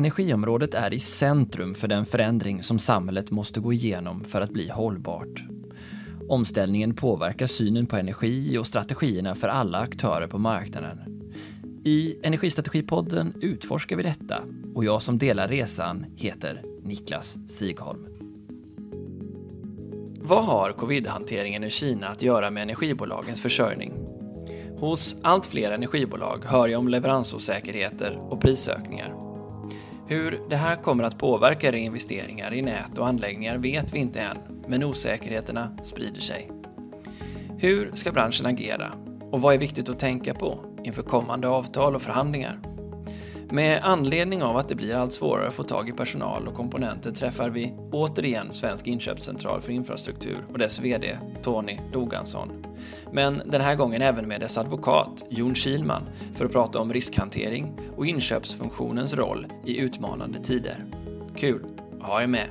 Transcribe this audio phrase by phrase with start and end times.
[0.00, 4.68] Energiområdet är i centrum för den förändring som samhället måste gå igenom för att bli
[4.68, 5.44] hållbart.
[6.28, 10.98] Omställningen påverkar synen på energi och strategierna för alla aktörer på marknaden.
[11.84, 14.42] I Energistrategipodden utforskar vi detta
[14.74, 18.06] och jag som delar resan heter Niklas Sigholm.
[20.20, 23.92] Vad har covid-hanteringen i Kina att göra med energibolagens försörjning?
[24.78, 29.19] Hos allt fler energibolag hör jag om leveransosäkerheter och prisökningar.
[30.10, 34.36] Hur det här kommer att påverka reinvesteringar i nät och anläggningar vet vi inte än,
[34.68, 36.50] men osäkerheterna sprider sig.
[37.58, 38.92] Hur ska branschen agera
[39.30, 42.69] och vad är viktigt att tänka på inför kommande avtal och förhandlingar?
[43.52, 47.10] Med anledning av att det blir allt svårare att få tag i personal och komponenter
[47.10, 52.66] träffar vi återigen Svensk inköpscentral för infrastruktur och dess VD Tony Logansson.
[53.12, 56.02] Men den här gången även med dess advokat Jon Kilman
[56.34, 60.84] för att prata om riskhantering och inköpsfunktionens roll i utmanande tider.
[61.36, 61.64] Kul
[62.00, 62.48] att ha er med!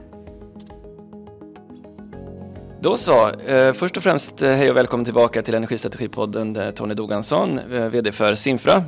[2.81, 7.59] Då så, eh, först och främst eh, hej och välkommen tillbaka till Energistrategipodden Tony Dogansson,
[7.59, 8.84] eh, VD för Simfra.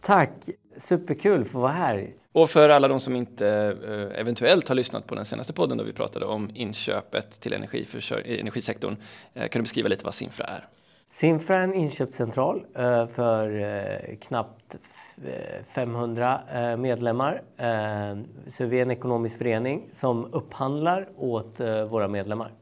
[0.00, 0.32] Tack!
[0.78, 2.10] Superkul att få vara här.
[2.32, 3.48] Och för alla de som inte
[3.84, 8.96] eh, eventuellt har lyssnat på den senaste podden då vi pratade om inköpet till energisektorn,
[9.34, 10.68] eh, kan du beskriva lite vad Simfra är?
[11.10, 14.76] Simfra är en inköpscentral eh, för knappt
[15.74, 16.40] 500
[16.78, 17.42] medlemmar.
[18.48, 22.52] Så vi är en ekonomisk förening som upphandlar åt våra medlemmar.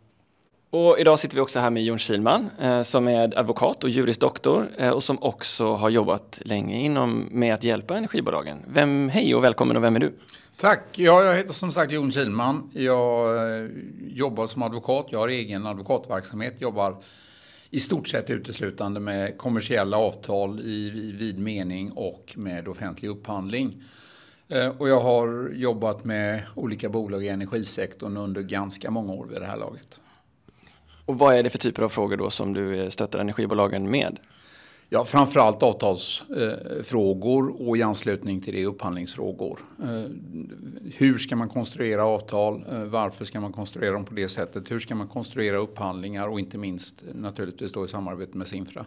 [0.71, 4.69] Och idag sitter vi också här med Jon Kilman eh, som är advokat och jurisdoktor
[4.79, 8.59] eh, och som också har jobbat länge inom med att hjälpa energibolagen.
[8.67, 10.13] Vem, hej och välkommen och vem är du?
[10.57, 12.71] Tack, ja, jag heter som sagt Jon Kilman.
[12.73, 13.69] Jag eh,
[14.07, 16.97] jobbar som advokat, jag har egen advokatverksamhet, jobbar
[17.71, 23.83] i stort sett uteslutande med kommersiella avtal i vid mening och med offentlig upphandling.
[24.49, 29.41] Eh, och jag har jobbat med olika bolag i energisektorn under ganska många år vid
[29.41, 30.01] det här laget.
[31.07, 34.19] Och vad är det för typer av frågor då som du eh, stöttar energibolagen med?
[34.89, 39.61] Ja, framförallt avtalsfrågor eh, och i anslutning till det upphandlingsfrågor.
[39.83, 40.05] Eh,
[40.97, 42.65] hur ska man konstruera avtal?
[42.73, 44.71] Eh, varför ska man konstruera dem på det sättet?
[44.71, 48.87] Hur ska man konstruera upphandlingar och inte minst naturligtvis då i samarbete med Sinfra?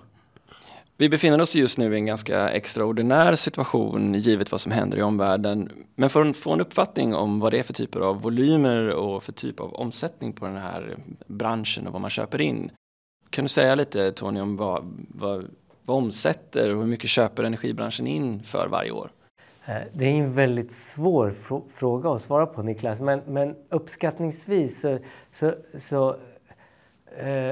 [1.00, 5.02] Vi befinner oss just nu i en ganska extraordinär situation givet vad som händer i
[5.02, 5.70] omvärlden.
[5.96, 9.24] Men för att få en uppfattning om vad det är för typer av volymer och
[9.24, 12.72] för typ av omsättning på den här branschen och vad man köper in.
[13.30, 15.46] Kan du säga lite Tony om vad, vad,
[15.86, 19.12] vad omsätter och hur mycket köper energibranschen in för varje år?
[19.66, 21.34] Eh, det är en väldigt svår
[21.74, 25.00] fråga att svara på Niklas, men, men uppskattningsvis så,
[25.34, 26.16] så, så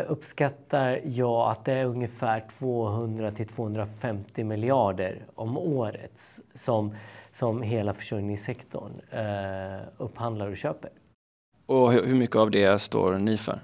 [0.08, 6.96] uppskattar jag att det är ungefär 200 till 250 miljarder om året som,
[7.32, 10.92] som hela försörjningssektorn eh, upphandlar och köper.
[11.66, 13.60] Och hur mycket av det står ni för?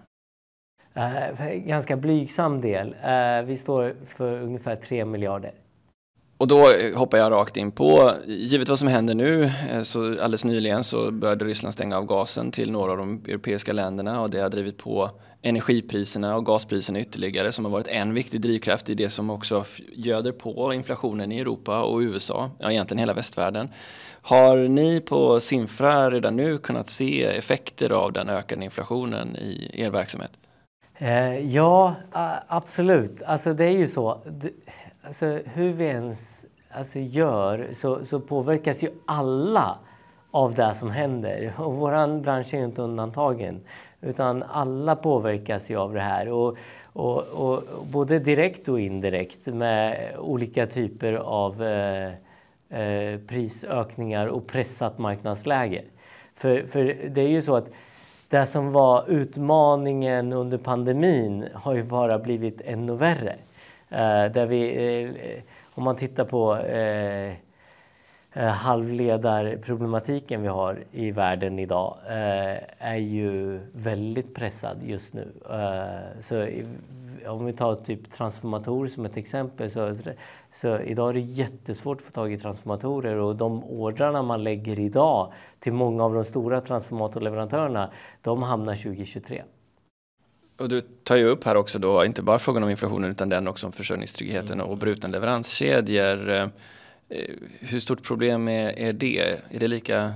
[0.94, 2.96] Eh, ganska blygsam del.
[3.04, 5.54] Eh, vi står för ungefär 3 miljarder.
[6.44, 10.06] Och då eh, hoppar jag rakt in på, givet vad som händer nu, eh, så
[10.08, 14.30] alldeles nyligen så började Ryssland stänga av gasen till några av de europeiska länderna och
[14.30, 15.10] det har drivit på
[15.42, 20.32] energipriserna och gaspriserna ytterligare som har varit en viktig drivkraft i det som också göder
[20.32, 23.70] på inflationen i Europa och USA, ja egentligen hela västvärlden.
[24.22, 29.90] Har ni på Sinfra redan nu kunnat se effekter av den ökade inflationen i er
[29.90, 30.32] verksamhet?
[30.98, 31.96] Eh, ja,
[32.48, 33.22] absolut.
[33.22, 34.22] Alltså det är ju så
[35.04, 39.78] alltså, hur vi ens alltså, gör så, så påverkas ju alla
[40.32, 41.54] av det som händer.
[41.58, 43.62] Och vår bransch är inte undantagen.
[44.02, 46.30] Utan alla påverkas ju av det här.
[46.30, 46.58] Och,
[46.94, 52.12] och, och både direkt och indirekt med olika typer av eh,
[52.80, 55.84] eh, prisökningar och pressat marknadsläge.
[56.36, 57.70] För, för det är ju så att
[58.30, 63.36] det som var utmaningen under pandemin har ju bara blivit ännu värre.
[63.94, 65.42] Eh, där vi, eh,
[65.76, 67.32] om man tittar på eh,
[68.36, 75.28] eh halvledarproblematiken vi har i världen idag eh, är ju väldigt pressad just nu.
[75.50, 76.48] Eh, så
[77.28, 79.98] om vi tar typ transformatorer som ett exempel så,
[80.54, 84.80] så idag är det jättesvårt att få tag i transformatorer och de ordrarna man lägger
[84.80, 87.90] idag till många av de stora transformatorleverantörerna
[88.22, 89.44] de hamnar 2023.
[90.58, 93.48] Och du tar ju upp här också då, inte bara frågan om inflationen utan den
[93.48, 96.30] också om försörjningstryggheten och brutna leveranskedjor.
[96.30, 96.48] Eh,
[97.60, 99.40] hur stort problem är, är det?
[99.50, 100.14] Är det, lika,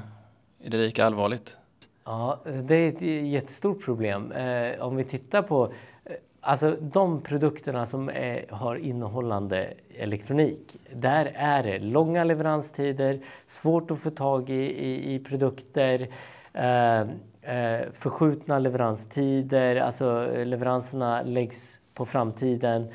[0.63, 1.57] är det lika allvarligt?
[2.05, 4.31] Ja, det är ett jättestort problem.
[4.31, 5.73] Eh, om vi tittar på
[6.05, 6.11] eh,
[6.41, 13.99] Alltså de produkterna som är, har innehållande elektronik, där är det långa leveranstider, svårt att
[13.99, 16.07] få tag i, i, i produkter,
[16.53, 17.07] eh,
[17.47, 22.87] eh, förskjutna leveranstider, alltså eh, leveranserna läggs på framtiden.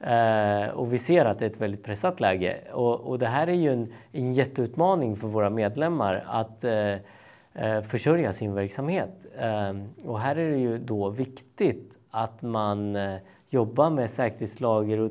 [0.00, 2.58] Eh, och vi ser att det är ett väldigt pressat läge.
[2.72, 6.94] Och, och det här är ju en, en jätteutmaning för våra medlemmar att eh,
[7.54, 9.10] eh försörja sin verksamhet.
[9.38, 9.74] Eh,
[10.04, 13.16] och här är det ju då viktigt att man eh,
[13.50, 15.10] jobbar med säkerhetslager och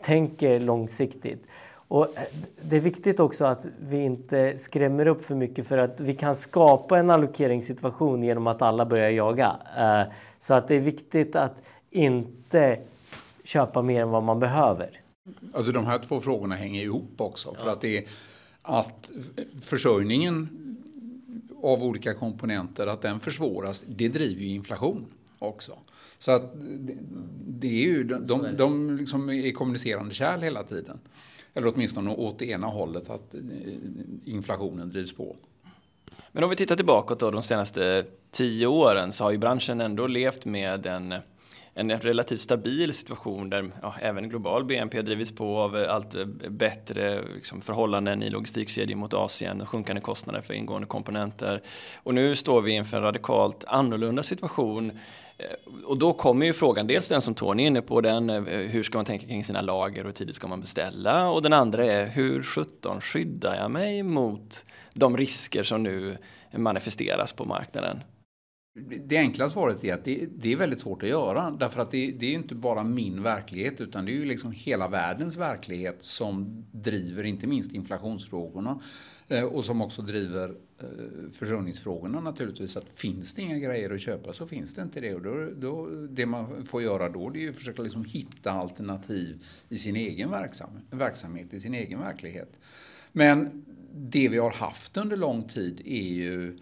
[0.00, 1.46] tänker långsiktigt.
[1.88, 2.22] Och eh,
[2.62, 6.36] det är viktigt också att vi inte skrämmer upp för mycket för att vi kan
[6.36, 9.56] skapa en allokeringssituation genom att alla börjar jaga.
[9.78, 11.54] Eh, så att det är viktigt att
[11.90, 12.78] inte
[13.44, 15.00] köpa mer än vad man behöver.
[15.52, 17.54] Alltså de här två frågorna hänger ihop också.
[17.54, 18.04] För att det är
[18.62, 19.10] att
[19.62, 20.48] försörjningen
[21.62, 25.06] av olika komponenter, att den försvåras, det driver ju inflation
[25.38, 25.78] också.
[26.18, 26.52] Så att
[27.46, 30.98] det är ju, de, de liksom är kommunicerande kärl hela tiden.
[31.54, 33.40] Eller åtminstone åt det ena hållet, att eh,
[34.24, 35.36] inflationen drivs på.
[36.32, 40.06] Men om vi tittar tillbaka då de senaste tio åren så har ju branschen ändå
[40.06, 41.14] levt med en
[41.74, 46.14] en relativt stabil situation där ja, även global BNP drivits på av allt
[46.48, 51.62] bättre liksom, förhållanden i logistikkedjor mot Asien, sjunkande kostnader för ingående komponenter.
[51.96, 54.92] Och nu står vi inför en radikalt annorlunda situation
[55.38, 58.42] Eh, och då kommer ju frågan, dels den som Tony är inne på, den, eh,
[58.42, 61.30] hur ska man tänka kring sina lager och hur tidigt ska man beställa?
[61.30, 66.16] Och den andra är, hur sjutton skyddar jag mig mot de risker som nu
[66.56, 68.00] manifesteras på marknaden?
[69.04, 71.50] Det enkla svaret är att det, det, är väldigt svårt att göra.
[71.50, 74.88] Därför att det, det är inte bara min verklighet utan det är ju liksom hela
[74.88, 78.80] världens verklighet som driver inte minst inflationsfrågorna.
[79.28, 80.86] Eh, och som också driver Eh,
[81.32, 82.76] försörjningsfrågorna naturligtvis.
[82.76, 85.14] Att finns det inga grejer att köpa så finns det inte det.
[85.14, 89.44] Och då, då, det man får göra då det är att försöka liksom hitta alternativ
[89.68, 92.58] i sin egen verksam, verksamhet, i sin egen verklighet.
[93.12, 96.58] Men det vi har haft under lång tid är ju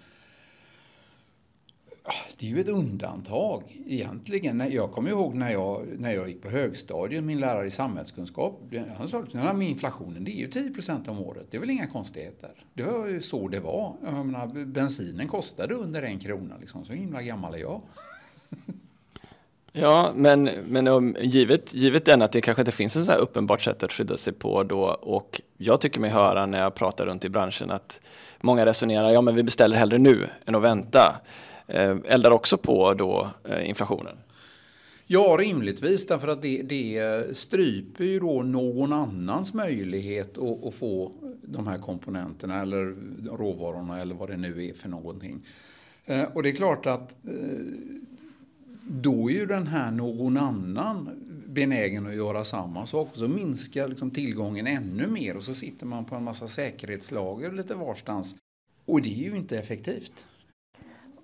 [2.04, 4.72] Ah, det är ju ett undantag egentligen.
[4.72, 8.60] Jag kommer ihåg när jag, när jag gick på högstadiet, min lärare i samhällskunskap,
[8.96, 11.46] han sa att inflationen det är ju 10% om året.
[11.50, 12.50] Det är väl inga konstigheter.
[12.74, 13.96] Det var ju så det var.
[14.04, 16.84] Jag menar, bensinen kostade under en krona, liksom.
[16.84, 17.82] så himla gammal är jag.
[19.72, 23.18] Ja, men, men om, givet, givet den att det kanske inte finns ett så här
[23.18, 27.06] uppenbart sätt att skydda sig på då och jag tycker mig höra när jag pratar
[27.06, 28.00] runt i branschen att
[28.40, 31.20] många resonerar, ja men vi beställer hellre nu än att vänta.
[31.66, 34.16] Eh, eldar också på då eh, inflationen?
[35.06, 41.12] Ja, rimligtvis därför att det, det stryper ju då någon annans möjlighet att, att, få
[41.42, 42.96] de här komponenterna eller
[43.36, 45.46] råvarorna eller vad det nu är för någonting.
[46.04, 47.16] Eh, och det är klart att
[48.88, 51.10] då är ju den här någon annan
[51.46, 53.08] benägen att göra samma sak.
[53.12, 57.74] Så minskar liksom tillgången ännu mer och så sitter man på en massa säkerhetslager lite
[57.74, 58.34] varstans.
[58.84, 60.26] Och det är ju inte effektivt.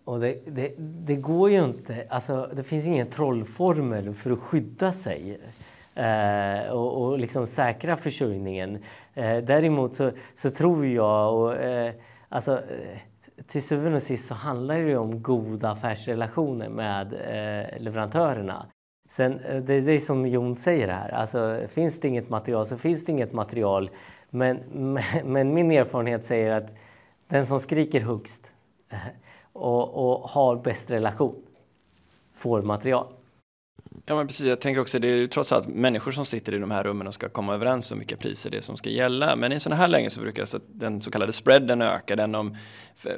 [0.09, 4.93] Och det, det, det, går ju inte, alltså det finns ingen trollformel för att skydda
[4.93, 5.41] sig
[5.95, 8.79] eh, och, och liksom säkra försörjningen.
[9.15, 11.95] Eh, däremot så, så, tror jag, och, eh,
[12.29, 12.99] alltså, eh,
[13.47, 18.67] till syvende och sist så handlar det om goda affärsrelationer med eh, leverantörerna.
[19.11, 22.77] Sen, eh, det är det som Jon säger här, alltså, finns det inget material så
[22.77, 23.91] finns det inget material.
[24.31, 25.03] Men, men,
[25.33, 26.71] men min erfarenhet säger att
[27.29, 28.43] den som skriker högst
[29.59, 31.35] och, och har bäst relation
[32.35, 33.07] får material.
[34.07, 36.59] Ja men precis, jag tänker också det är ju trots allt människor som sitter i
[36.59, 39.37] de här rummen och ska komma överens om vilka priser det är som ska gälla.
[39.37, 42.57] Men i sådana här lägen så brukar så den så kallade spreaden öka, den om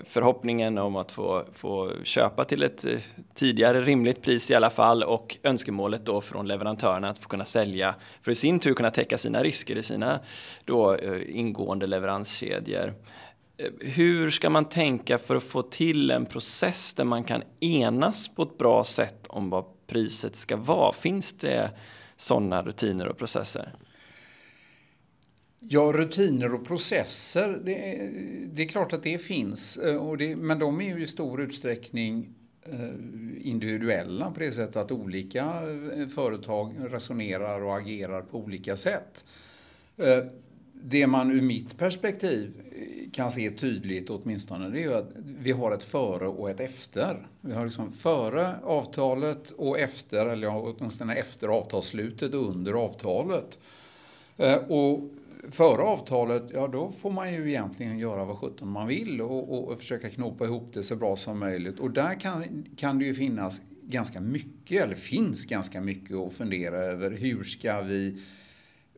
[0.04, 2.98] förhoppningen om att få, få köpa till ett eh,
[3.34, 7.94] tidigare rimligt pris i alla fall och önskemålet då från leverantörerna att få kunna sälja
[8.22, 10.20] för i sin tur kunna täcka sina risker i sina
[10.64, 12.94] då eh, ingående leveranskedjor.
[13.80, 18.42] Hur ska man tänka för att få till en process där man kan enas på
[18.42, 20.92] ett bra sätt om vad priset ska vara?
[20.92, 21.70] Finns det
[22.16, 23.74] sådana rutiner och processer?
[25.62, 28.10] Ja, rutiner och processer, det är,
[28.52, 29.76] det är klart att det finns.
[29.76, 32.90] Eh, och det, men de är ju i stor utsträckning eh,
[33.38, 39.24] individuella på det sättet att olika eh, företag resonerar och agerar på olika sätt.
[40.82, 42.52] Det man ur mitt perspektiv
[43.12, 47.26] kan se tydligt åtminstone det är ju att vi har ett före och ett efter.
[47.40, 53.58] Vi har liksom före avtalet och efter, eller åtminstone efter avtalsslutet och under avtalet.
[54.36, 55.10] Eh, och
[55.50, 59.68] före avtalet, ja då får man ju egentligen göra vad sjutton man vill och, och,
[59.68, 61.80] och, försöka knåpa ihop det så bra som möjligt.
[61.80, 66.78] Och där kan, kan det ju finnas ganska mycket, eller finns ganska mycket att fundera
[66.78, 67.10] över.
[67.10, 68.16] Hur ska vi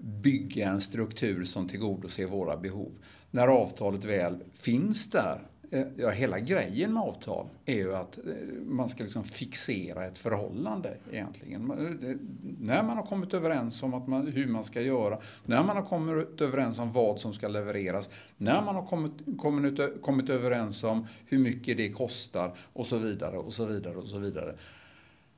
[0.02, 2.92] bygga en struktur som tillgodoser våra behov?
[3.30, 8.24] När avtalet väl finns där eh, ja, hela grejen med avtal är ju att eh,
[8.66, 11.70] man ska liksom fixera ett förhållande egentligen.
[11.70, 12.16] Eh,
[12.60, 15.84] när man har kommit överens om att man, hur man ska göra, när man har
[15.84, 21.06] kommit överens om vad som ska levereras, när man har kommit, kommit, kommit överens om
[21.26, 24.54] hur mycket det kostar och så vidare och så vidare och så vidare.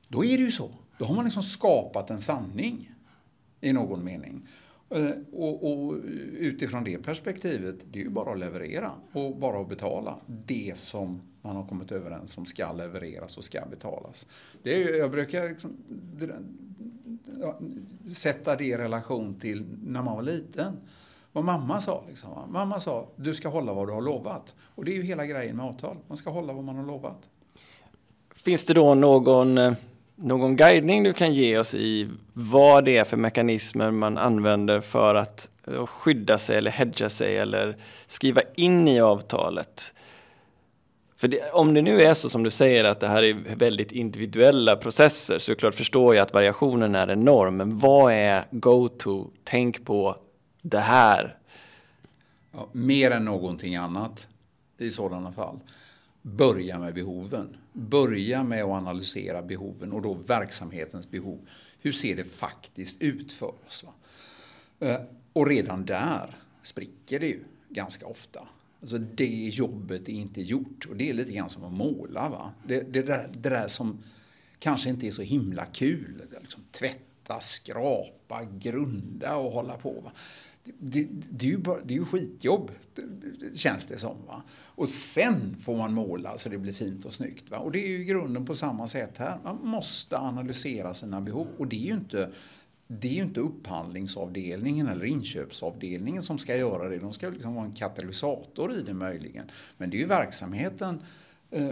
[0.07, 0.71] Då är det ju så.
[0.97, 2.94] Då har man liksom skapat en sanning
[3.65, 4.47] i någon mening.
[4.89, 5.95] Eh, och, och,
[6.37, 11.21] utifrån det perspektivet, det är ju bara att leverera och bara att betala det som
[11.41, 14.27] man har kommit överens om ska levereras och ska betalas.
[14.63, 15.77] Det är, jag brukar liksom,
[18.09, 20.77] sätta det i relation till när man var liten.
[21.31, 22.03] Vad mamma sa.
[22.07, 22.29] Liksom.
[22.49, 24.55] Mamma sa, du ska hålla vad du har lovat.
[24.59, 25.97] Och det är ju hela grejen med avtal.
[26.07, 27.29] Man ska hålla vad man har lovat.
[28.35, 29.73] Finns det då någon eh,
[30.15, 35.15] någon guidning du kan ge oss i vad det är för mekanismer man använder för
[35.15, 39.93] att eh, skydda sig eller hedga sig eller skriva in i avtalet?
[41.17, 43.91] För det, om det nu är så som du säger att det här är väldigt
[43.91, 47.57] individuella processer så klart förstår jag att variationen är enorm.
[47.57, 49.27] Men vad är go-to?
[49.43, 50.15] Tänk på
[50.61, 51.37] det här.
[52.51, 54.27] Ja, mer än någonting annat
[54.77, 55.59] i sådana fall.
[56.21, 57.57] Börja med behoven.
[57.77, 61.39] Börja med att analysera behoven och då verksamhetens behov.
[61.79, 63.83] Hur ser det faktiskt ut för oss?
[63.83, 63.93] Va?
[64.87, 65.01] Eh,
[65.33, 68.47] och redan där spricker det ju ganska ofta.
[68.81, 72.29] Alltså det jobbet är inte gjort och det är lite grann som att måla.
[72.29, 72.53] Va?
[72.67, 74.03] Det, det, där, det där som
[74.59, 76.21] kanske inte är så himla kul.
[76.41, 79.91] Liksom tvätta, skrapa, grunda och hålla på.
[79.91, 80.11] Va?
[80.79, 82.71] Det, det, är ju bara, det är ju skitjobb,
[83.53, 84.25] känns det som.
[84.27, 84.43] Va?
[84.51, 87.49] Och sen får man måla så det blir fint och snyggt.
[87.49, 87.57] Va?
[87.57, 89.39] Och det är ju grunden på samma sätt här.
[89.43, 91.47] Man måste analysera sina behov.
[91.57, 92.31] Och det är ju inte,
[92.87, 96.97] det är ju inte upphandlingsavdelningen eller inköpsavdelningen som ska göra det.
[96.97, 99.51] De ska liksom vara en katalysator i det möjligen.
[99.77, 101.01] Men det är ju verksamheten
[101.51, 101.71] eh,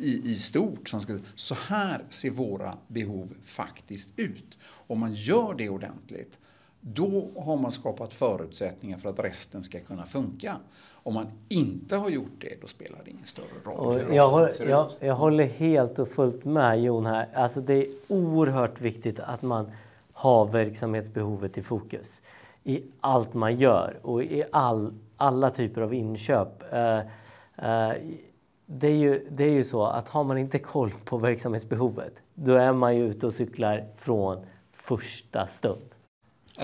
[0.00, 1.18] i, i stort som ska...
[1.34, 4.58] Så här ser våra behov faktiskt ut.
[4.62, 6.38] Om man gör det ordentligt
[6.80, 10.56] då har man skapat förutsättningar för att resten ska kunna funka.
[11.02, 14.14] Om man inte har gjort det, då spelar det ingen större roll.
[14.14, 17.28] jag, håller, jag, jag, håller helt och fullt med Jon här.
[17.34, 19.70] Alltså det är oerhört viktigt att man
[20.12, 22.22] har verksamhetsbehovet i fokus
[22.64, 26.62] i allt man gör och i all, alla typer av inköp.
[26.72, 27.92] Uh, uh,
[28.66, 32.54] det är, ju, det är ju så att har man inte koll på verksamhetsbehovet då
[32.54, 35.89] är man ju ute och cyklar från första stund.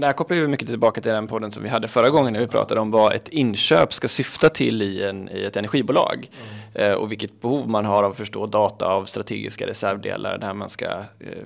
[0.00, 2.40] Det här kopplar ju mycket tillbaka till den podden som vi hade förra gången när
[2.40, 6.30] vi pratade om vad ett inköp ska syfta till i, en, i ett energibolag
[6.74, 6.90] mm.
[6.90, 10.70] eh, och vilket behov man har av att förstå data av strategiska reservdelar där man
[10.70, 10.86] ska
[11.20, 11.42] eh,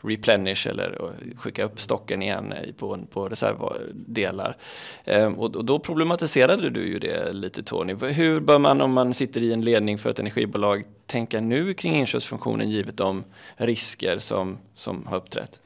[0.00, 4.56] replenish eller skicka upp stocken igen på, på reservdelar.
[5.04, 7.94] Eh, och, och, då problematiserade du ju det lite Tony.
[7.94, 11.94] Hur bör man om man sitter i en ledning för ett energibolag tänka nu kring
[11.94, 13.24] inköpsfunktionen givet de
[13.56, 15.58] risker som, som har uppträtt?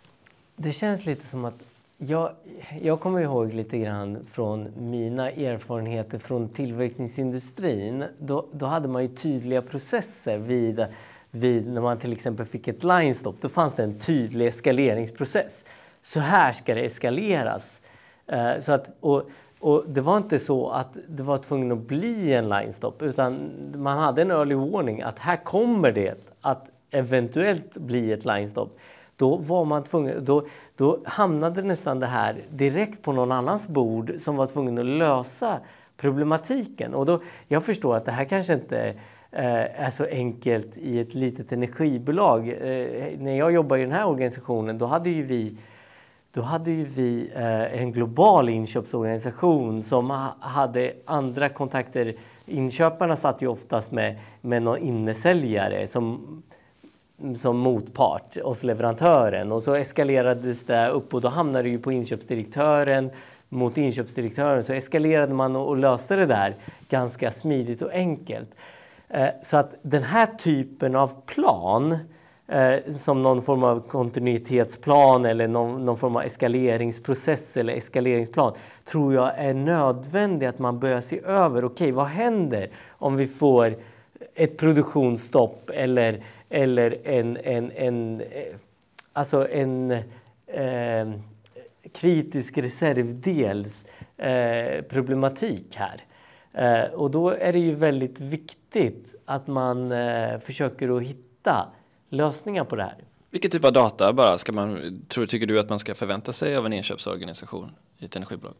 [0.56, 1.69] Det känns lite som att
[2.06, 2.32] jag,
[2.80, 8.04] jag kommer ihåg lite grann från mina erfarenheter från tillverkningsindustrin.
[8.18, 10.86] Då, då hade man ju tydliga processer vid,
[11.30, 13.34] vid när man till exempel fick ett line stop.
[13.40, 15.64] Då fanns det en tydlig eskaleringsprocess.
[16.02, 17.80] Så här ska det eskaleras.
[18.26, 22.32] Eh, så att, och, och det var inte så att det var tvungen att bli
[22.32, 27.76] en line stop utan man hade en early warning att här kommer det att eventuellt
[27.76, 28.68] bli ett line stop.
[29.20, 30.46] Då var man tvungen, då,
[30.76, 35.60] då hamnade nästan det här direkt på någon annans bord som var tvungen att lösa
[35.96, 36.94] problematiken.
[36.94, 38.94] Och då, jag förstår att det här kanske inte
[39.30, 42.48] eh, är så enkelt i ett litet energibolag.
[42.48, 45.56] Eh, när jag jobbade i den här organisationen då hade ju vi
[46.32, 52.14] då hade ju vi eh, en global inköpsorganisation som ha, hade andra kontakter.
[52.46, 56.42] Inköparna satt ju oftast med, med någon innesäljare som
[57.36, 61.92] som motpart hos leverantören och så eskalerades det upp och då hamnade det ju på
[61.92, 63.10] inköpsdirektören
[63.48, 66.56] mot inköpsdirektören så eskalerade man och löste det där
[66.88, 68.50] ganska smidigt och enkelt.
[69.08, 71.98] Eh, så att den här typen av plan
[72.48, 78.52] eh, som någon form av kontinuitetsplan eller någon, någon, form av eskaleringsprocess eller eskaleringsplan
[78.84, 81.64] tror jag är nödvändig att man börjar se över.
[81.64, 83.74] Okej, okay, vad händer om vi får
[84.34, 88.22] ett produktionsstopp eller eller en, en, en,
[89.12, 89.90] alltså en
[90.46, 91.10] eh,
[91.94, 93.84] kritisk reservdels
[94.16, 96.04] eh, problematik här.
[96.52, 101.72] Eh, och då är det ju väldigt viktigt att man eh, försöker att hitta hitta
[102.08, 102.96] lösningar på det här.
[103.30, 106.56] Vilken typ av data bara ska man, tror, tycker du att man ska förvänta sig
[106.56, 108.54] av en inköpsorganisation i ett energibolag?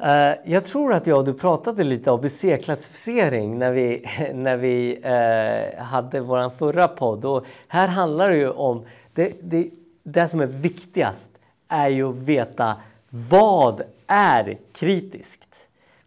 [0.00, 5.82] Uh, jag tror att jag och du pratade lite ABC-klassificering när vi, när vi uh,
[5.82, 7.24] hade vår förra podd.
[7.24, 8.84] Och här handlar det ju om,
[9.14, 9.70] det, det,
[10.02, 11.28] det som är viktigast
[11.68, 12.76] är ju att veta
[13.08, 15.48] vad är kritiskt?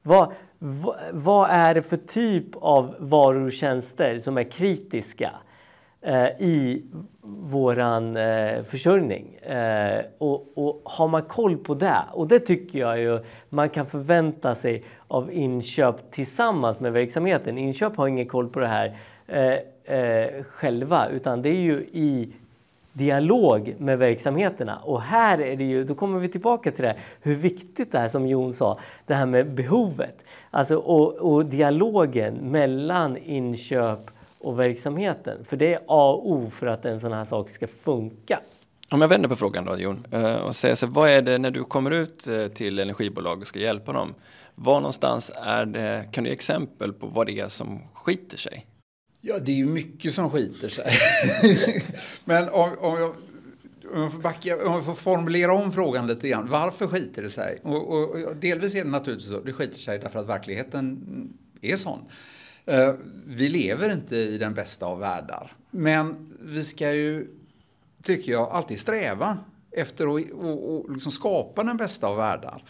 [0.02, 5.32] Vad, vad, vad är det för typ av varor och tjänster som är kritiska?
[6.02, 6.84] Eh, i
[7.28, 9.36] våran eh, försörjning.
[9.36, 13.86] Eh, och, och, har man koll på det, och det tycker jag ju man kan
[13.86, 17.58] förvänta sig av inköp tillsammans med verksamheten.
[17.58, 22.34] Inköp har ingen koll på det här eh, eh, själva utan det är ju i
[22.94, 24.78] dialog med verksamheterna.
[24.78, 28.08] Och här är det ju, då kommer vi tillbaka till det hur viktigt det är
[28.08, 30.18] som Jon sa, det här med behovet.
[30.52, 34.12] Alltså, och, och dialogen mellan inköp
[34.46, 35.46] och verksamheten.
[35.46, 38.42] För det är A och O för att en sån här sak ska funka.
[38.90, 41.52] Om jag vänder på frågan då Jon eh, och säger så vad är det när
[41.52, 44.14] du kommer ut eh, till energibolag och ska hjälpa dem?
[44.56, 48.66] Var någonstans är det, kan du ge exempel på vad det är som skiter sig?
[49.22, 50.92] Ja, det är ju mycket som skiter sig.
[52.26, 53.10] Men om, om, jag,
[53.94, 56.48] om, jag får backa, om jag får formulera om frågan lite grann.
[56.50, 57.60] Varför skiter det sig?
[57.64, 59.40] Och, och, och delvis är det naturligtvis så.
[59.40, 61.00] Det skiter sig därför att verkligheten
[61.62, 62.00] är sån.
[62.66, 62.94] Eh,
[63.26, 65.52] vi lever inte i den bästa av världar.
[65.72, 67.28] Men vi ska ju,
[68.04, 69.38] tycker jag, alltid sträva
[69.72, 72.64] efter att och, och liksom skapa den bästa av världar.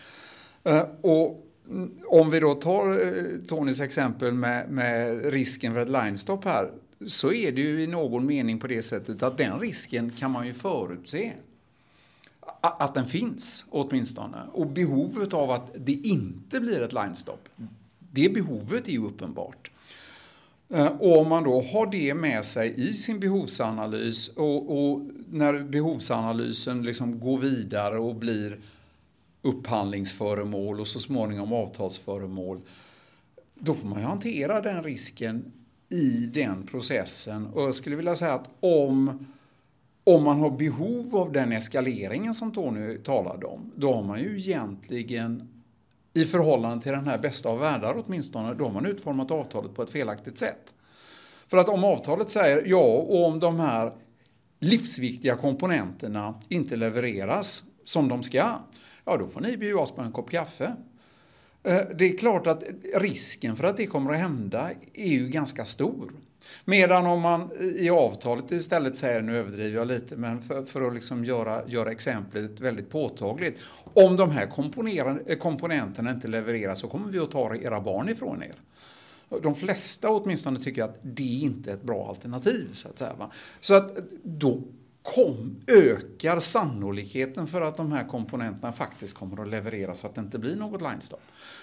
[0.64, 1.42] Eh, och
[2.06, 6.72] om vi då tar eh, Tonys exempel med, med risken för ett line-stop här
[7.08, 10.48] så är det ju i någon mening på det sättet att den risken kan man
[10.48, 11.34] ju förutse.
[12.62, 14.38] Att den finns åtminstone.
[14.54, 17.50] Och behovet av att det inte blir ett line-stop,
[18.12, 19.72] det behovet är ju uppenbart.
[20.70, 25.64] Eh, och om man då har det med sig i sin behovsanalys och, och när
[25.64, 28.60] behovsanalysen liksom går vidare och blir
[29.42, 32.62] upphandlingsföremål och så småningom avtalsföremål,
[33.56, 35.52] då får man ju hantera den risken
[35.90, 37.46] i den processen.
[37.46, 39.26] Och jag skulle vilja säga att om,
[40.04, 44.38] om man har behov av den eskaleringen som Tony talade om, då har man ju
[44.38, 45.55] egentligen
[46.16, 49.82] i förhållande till den här bästa av världar åtminstone, då har man utformat avtalet på
[49.84, 50.74] ett felaktigt sätt.
[51.48, 53.94] För att om avtalet säger ja, och om de här
[54.60, 58.60] livsviktiga komponenterna inte levereras som de ska,
[59.06, 60.76] ja då får ni bjuda oss på en kopp kaffe.
[61.64, 62.64] Eh, det är klart att
[62.96, 66.12] risken för att det kommer att hända är ju ganska stor.
[66.66, 70.94] Medan om man i avtalet istället säger, nu överdriver jag lite, men för, för att
[70.94, 73.60] liksom göra, göra exemplet väldigt påtagligt.
[73.94, 74.48] Om de här
[75.38, 78.56] komponenterna inte levereras så kommer vi att ta era barn ifrån er.
[79.42, 82.70] De flesta åtminstone tycker att det inte är ett bra alternativ.
[82.72, 83.30] Så att säga.
[83.60, 84.64] Så att då
[85.02, 90.22] kom, ökar sannolikheten för att de här komponenterna faktiskt kommer att levereras så att det
[90.22, 91.18] inte blir något line stop.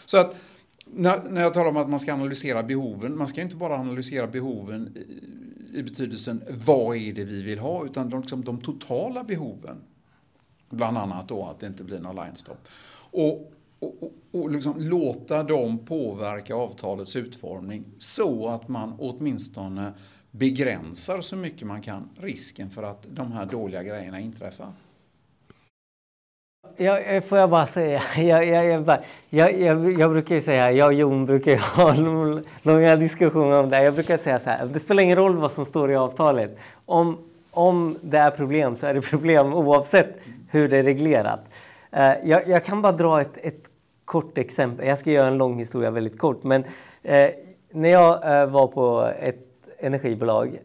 [0.05, 0.37] Så att
[0.95, 4.27] när, när jag talar om att man ska analysera behoven, man ska inte bara analysera
[4.27, 9.25] behoven i, i betydelsen vad är det vi vill ha, utan de, liksom, de totala
[9.25, 9.77] behoven.
[10.71, 12.57] Bland annat då att det inte blir någon line stop.
[13.11, 19.93] Och, och, och, och liksom låta dem påverka avtalets utformning så att man åtminstone
[20.31, 24.73] begränsar så mycket man kan risken för att de här dåliga grejerna inträffar.
[26.77, 28.65] Jag, eh, får jag bara säga, jag, jag,
[29.31, 31.95] jag, jag, jag brukar ju säga, jag och Jon brukar ha
[32.63, 33.83] långa diskussioner om det.
[33.83, 36.59] Jag brukar säga så här, det spelar ingen roll vad som står i avtalet.
[36.87, 37.19] Om,
[37.51, 40.17] om det är problem så är det problem oavsett
[40.51, 41.41] hur det är reglerat.
[41.91, 43.65] Eh, jag, jag kan bara dra ett, ett
[44.05, 44.87] kort exempel.
[44.87, 46.43] Jag ska göra en lång historia väldigt kort.
[46.43, 46.65] Men
[47.03, 47.31] eh,
[47.71, 50.59] när jag var på ett energibolag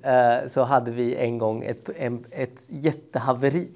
[0.48, 3.68] så hade vi en gång ett, en, ett jättehaveri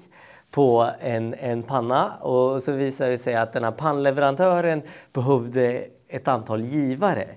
[0.52, 6.28] på en, en panna och så visade det sig att den här pannleverantören behövde ett
[6.28, 7.28] antal givare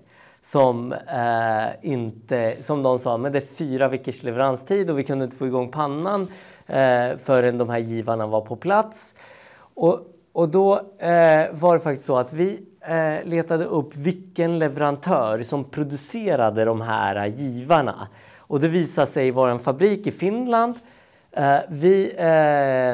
[0.43, 5.25] som eh, inte, som de sa, men det är fyra veckors leveranstid och vi kunde
[5.25, 6.21] inte få igång pannan
[6.67, 9.15] eh, förrän de här givarna var på plats.
[9.57, 9.99] Och,
[10.33, 15.63] och då eh, var det faktiskt så att vi eh, letade upp vilken leverantör som
[15.63, 18.07] producerade de här givarna.
[18.37, 20.94] Och det visade sig vara en fabrik i Finland Eh,
[21.37, 22.93] Eh, vi eh,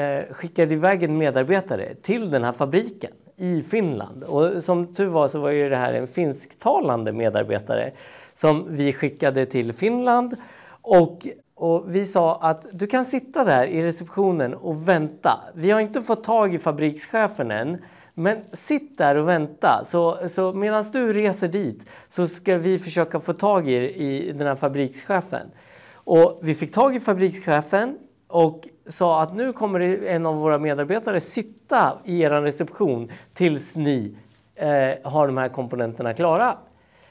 [0.00, 4.24] eh, skickade iväg en medarbetare till den här fabriken i Finland.
[4.24, 7.90] Och som tur var så var ju det här en finsktalande medarbetare
[8.34, 10.36] som vi skickade till Finland.
[10.82, 15.40] Och, och vi sa att du kan sitta där i receptionen och vänta.
[15.54, 17.78] Vi har inte fått tag i fabrikschefen än.
[18.14, 19.84] Men sitt där och vänta.
[19.86, 24.46] Så, så medan du reser dit så ska vi försöka få tag i, i den
[24.46, 25.46] här fabrikschefen.
[26.10, 31.20] Och vi fick tag i fabrikschefen och sa att nu kommer en av våra medarbetare
[31.20, 34.16] sitta i er reception tills ni
[34.54, 34.68] eh,
[35.04, 36.58] har de här komponenterna klara.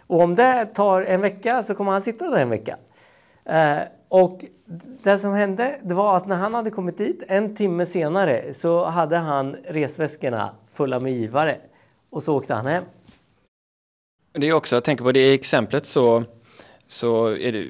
[0.07, 2.77] Och om det tar en vecka så kommer han sitta där en vecka.
[3.45, 4.45] Eh, och
[5.03, 8.85] det som hände det var att när han hade kommit dit en timme senare så
[8.85, 11.57] hade han resväskorna fulla med givare
[12.09, 12.83] och så åkte han hem.
[14.31, 16.23] Det är också, jag tänker på det exemplet så,
[16.87, 17.67] så är det,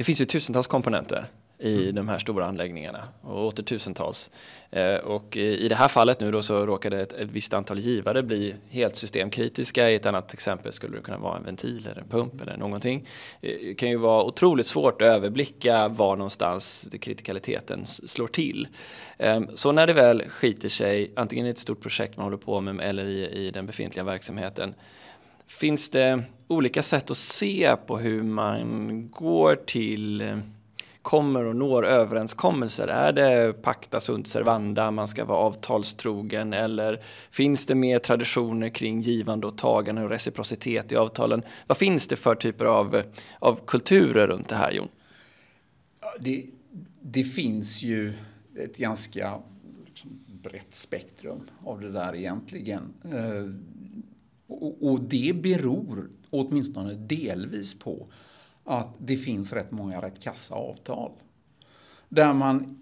[0.00, 1.26] det finns ju tusentals komponenter
[1.58, 1.94] i mm.
[1.94, 4.30] de här stora anläggningarna och åter tusentals.
[4.70, 8.22] Eh, och i det här fallet nu då så råkade ett, ett visst antal givare
[8.22, 9.90] bli helt systemkritiska.
[9.90, 13.06] I ett annat exempel skulle det kunna vara en ventil eller en pump eller någonting.
[13.40, 18.68] Eh, det kan ju vara otroligt svårt att överblicka var någonstans kritikaliteten slår till.
[19.18, 22.60] Eh, så när det väl skiter sig, antingen i ett stort projekt man håller på
[22.60, 24.74] med eller i, i den befintliga verksamheten,
[25.50, 30.38] finns det olika sätt att se på hur man går till eh,
[31.02, 32.88] kommer och når överenskommelser?
[32.88, 39.00] Är det pacta sunt servanda, man ska vara avtalstrogen eller finns det mer traditioner kring
[39.00, 41.42] givande och tagande och reciprocitet i avtalen?
[41.66, 43.04] Vad finns det för typer av, eh,
[43.38, 44.88] av kulturer runt det här, Jon?
[46.20, 46.46] Det,
[47.02, 48.12] det finns ju
[48.64, 49.38] ett ganska
[49.86, 52.94] liksom, brett spektrum av det där egentligen.
[53.04, 53.70] Eh,
[54.50, 58.06] och, och det beror åtminstone delvis på
[58.64, 61.12] att det finns rätt många rätt kassa avtal.
[62.08, 62.80] Där man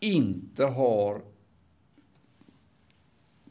[0.00, 1.22] inte har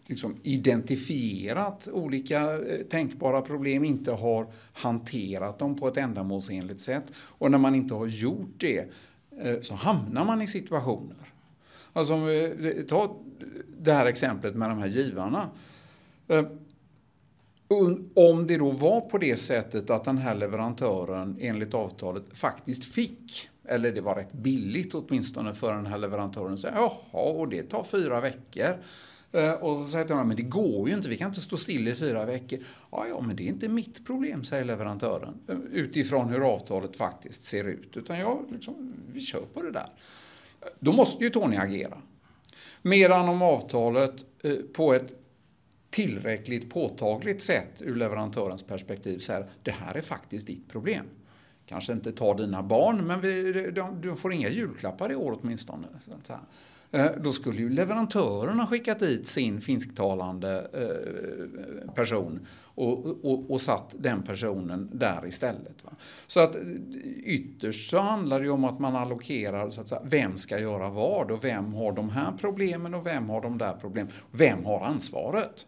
[0.05, 7.03] liksom identifierat olika eh, tänkbara problem, inte har hanterat dem på ett ändamålsenligt sätt.
[7.15, 8.89] Och när man inte har gjort det
[9.39, 11.33] eh, så hamnar man i situationer.
[11.93, 12.43] Alltså om vi
[12.77, 13.15] eh, tar
[13.79, 15.49] det här exemplet med de här givarna.
[18.15, 23.49] Om det då var på det sättet att den här leverantören enligt avtalet faktiskt fick,
[23.67, 27.83] eller det var rätt billigt åtminstone för den här leverantören, säga jaha, och det tar
[27.83, 28.77] fyra veckor.
[29.31, 31.87] Eh, och så säger jag, men det går ju inte, vi kan inte stå still
[31.87, 32.59] i fyra veckor.
[32.91, 37.43] Ja, ja, men det är inte mitt problem, säger leverantören, eh, utifrån hur avtalet faktiskt
[37.43, 37.97] ser ut.
[37.97, 39.89] Utan jag, liksom, vi kör på det där.
[40.79, 41.97] Då måste ju Tony agera.
[42.81, 45.24] Medan om avtalet eh, på ett
[45.95, 51.05] tillräckligt påtagligt sätt ur leverantörens perspektiv så här, det här är faktiskt ditt problem.
[51.65, 55.87] Kanske inte ta dina barn, men vi, de, du får inga julklappar i år åtminstone.
[56.05, 56.39] Så att
[56.91, 63.61] eh, då skulle ju leverantören ha skickat dit sin finsktalande eh, person och, och, och
[63.61, 65.83] satt den personen där istället.
[65.83, 65.91] Va?
[66.27, 66.55] Så att
[67.23, 70.89] ytterst så handlar det ju om att man allokerar så att säga, vem ska göra
[70.89, 74.11] vad och vem har de här problemen och vem har de där problemen.
[74.31, 75.65] Vem har ansvaret?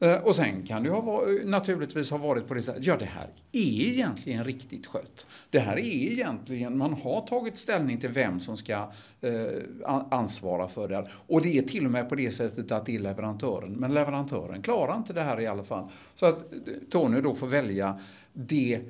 [0.00, 3.28] Eh, och sen kan det ha, naturligtvis ha varit på det sättet, ja det här
[3.52, 5.26] är egentligen riktigt skött.
[5.50, 10.88] Det här är egentligen, man har tagit ställning till vem som ska eh, ansvara för
[10.88, 11.12] det här.
[11.26, 14.62] Och det är till och med på det sättet att det är leverantören, men leverantören
[14.62, 15.88] klarar inte det här i alla fall.
[16.14, 16.58] Så att eh,
[16.90, 18.00] Tony då får välja
[18.32, 18.80] det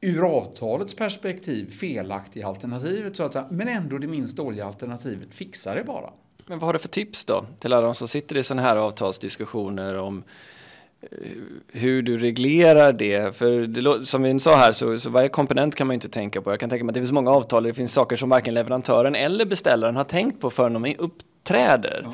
[0.00, 5.74] ur avtalets perspektiv felaktiga alternativet så att säga, men ändå det minst dåliga alternativet, fixa
[5.74, 6.12] det bara.
[6.46, 8.76] Men vad har du för tips då till alla de som sitter i sådana här
[8.76, 10.24] avtalsdiskussioner om
[11.00, 11.08] eh,
[11.68, 13.36] hur du reglerar det.
[13.36, 16.50] För det, som vi sa här så, så varje komponent kan man inte tänka på.
[16.50, 18.54] Jag kan tänka mig att det finns många avtal där det finns saker som varken
[18.54, 22.00] leverantören eller beställaren har tänkt på förrän de uppträder.
[22.04, 22.12] Ja.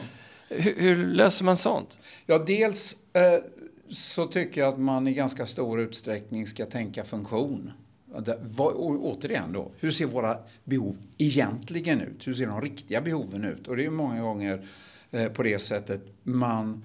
[0.49, 1.99] Hur, hur, löser man sånt?
[2.27, 3.45] Ja, dels eh,
[3.89, 7.73] så tycker jag att man i ganska stor utsträckning ska tänka funktion.
[8.13, 12.27] Återigen då, hur ser våra behov egentligen ut?
[12.27, 13.69] Hur ser de riktiga behoven ut?
[13.69, 14.67] Och det är många gånger
[15.11, 16.85] eh, på det sättet man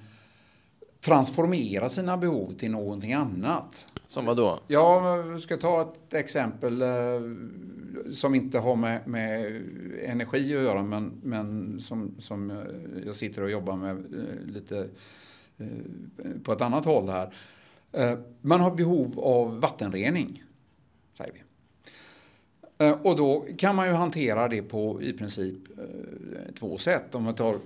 [1.00, 3.88] transformerar sina behov till någonting annat.
[4.08, 4.60] Som vad då?
[4.68, 6.88] Ja, jag ska ta ett exempel eh,
[8.12, 9.62] som inte har med, med
[10.04, 12.58] energi att göra men, men som, som eh,
[13.06, 14.06] jag sitter och jobbar med
[14.46, 14.88] lite
[16.44, 17.34] på ett annat håll här.
[18.42, 20.44] Man har behov av vattenrening
[21.18, 21.40] säger vi.
[22.78, 27.16] Eh, och då kan man ju hantera det på i princip eh, två sätt.
[27.16, 27.60] Om man tar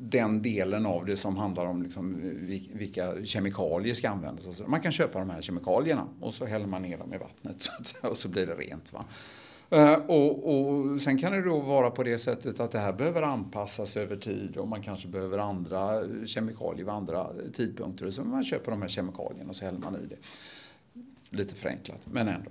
[0.00, 2.20] den delen av det som handlar om liksom
[2.72, 4.62] vilka kemikalier ska användas.
[4.66, 7.84] Man kan köpa de här kemikalierna och så häller man ner dem i vattnet så
[7.84, 8.92] säga, och så blir det rent.
[8.92, 9.04] Va?
[9.70, 13.22] Eh, och, och, sen kan det då vara på det sättet att det här behöver
[13.22, 18.10] anpassas över tid och man kanske behöver andra kemikalier vid andra tidpunkter.
[18.10, 20.16] Så man köper de här kemikalierna och så häller man i det.
[21.30, 22.50] Lite förenklat, men ändå.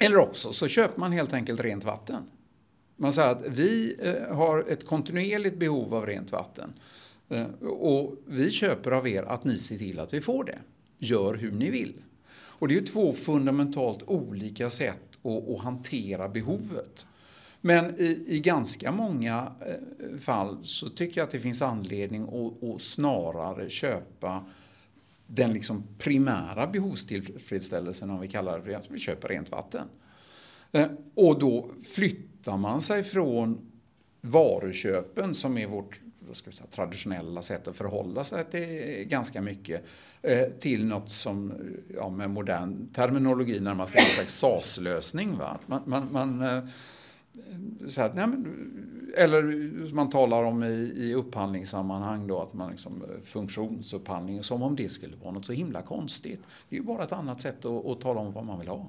[0.00, 2.22] Eller också så köper man helt enkelt rent vatten.
[2.96, 6.72] Man säger att vi eh, har ett kontinuerligt behov av rent vatten.
[7.28, 10.58] Eh, och vi köper av er att ni ser till att vi får det.
[10.98, 11.94] Gör hur ni vill.
[12.32, 17.06] Och det är två fundamentalt olika sätt att hantera behovet.
[17.60, 22.68] Men i, i ganska många eh, fall så tycker jag att det finns anledning att,
[22.68, 24.44] att snarare köpa
[25.34, 29.88] den liksom primära behovstillfredsställelsen, om vi kallar det för det, alltså vi köper rent vatten.
[30.72, 33.70] Eh, och då flyttar man sig från
[34.20, 39.42] varuköpen som är vårt vad ska vi säga, traditionella sätt att förhålla sig till ganska
[39.42, 39.84] mycket
[40.22, 41.52] eh, till något som
[41.94, 45.38] ja, med modern terminologi närmast är en slags SAS-lösning.
[45.66, 46.64] Man, man, man eh,
[47.88, 48.66] så här, nej men,
[49.16, 49.42] eller
[49.94, 55.16] man talar om i, i upphandlingssammanhang då att man liksom funktionsupphandling som om det skulle
[55.16, 56.40] vara något så himla konstigt.
[56.68, 58.86] Det är ju bara ett annat sätt att, att tala om vad man vill ha.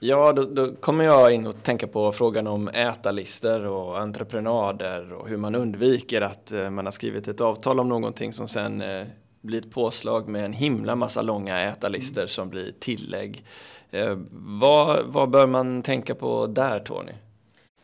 [0.00, 5.28] Ja, då, då, kommer jag in och tänka på frågan om ätarlister och entreprenader och
[5.28, 9.06] hur man undviker att eh, man har skrivit ett avtal om någonting som sen eh,
[9.40, 12.28] blir ett påslag med en himla massa långa ätarlister mm.
[12.28, 13.44] som blir tillägg.
[13.90, 14.16] Eh,
[14.60, 17.12] vad, vad bör man tänka på där, Tony?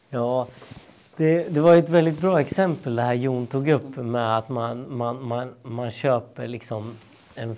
[0.08, 0.46] Ja,
[1.16, 4.96] det, det, var ett väldigt bra exempel det här Jon tog upp med att man,
[4.96, 6.94] man, man, man köper liksom
[7.34, 7.56] en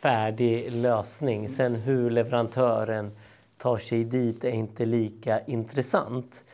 [0.00, 1.48] färdig lösning.
[1.48, 3.10] Sen hur leverantören
[3.58, 6.44] tar sig dit är inte lika intressant.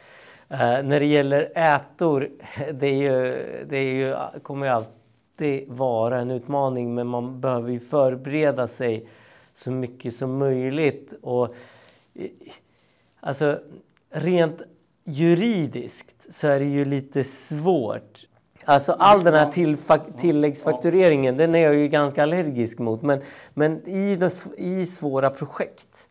[0.49, 2.29] Eh, när det gäller ätor,
[2.73, 7.71] det, är ju, det är ju, kommer ju alltid vara en utmaning men man behöver
[7.71, 9.07] ju förbereda sig
[9.55, 11.15] så mycket som möjligt.
[11.23, 11.55] Och,
[12.15, 12.31] eh,
[13.21, 13.61] alltså,
[14.11, 14.63] rent
[15.05, 18.27] juridiskt så är det ju lite svårt.
[18.65, 19.53] Alltså all den här
[20.21, 23.03] tilläggsfaktureringen den är jag ju ganska allergisk mot.
[23.03, 23.21] Men,
[23.55, 24.19] men i,
[24.59, 26.09] i svåra projekt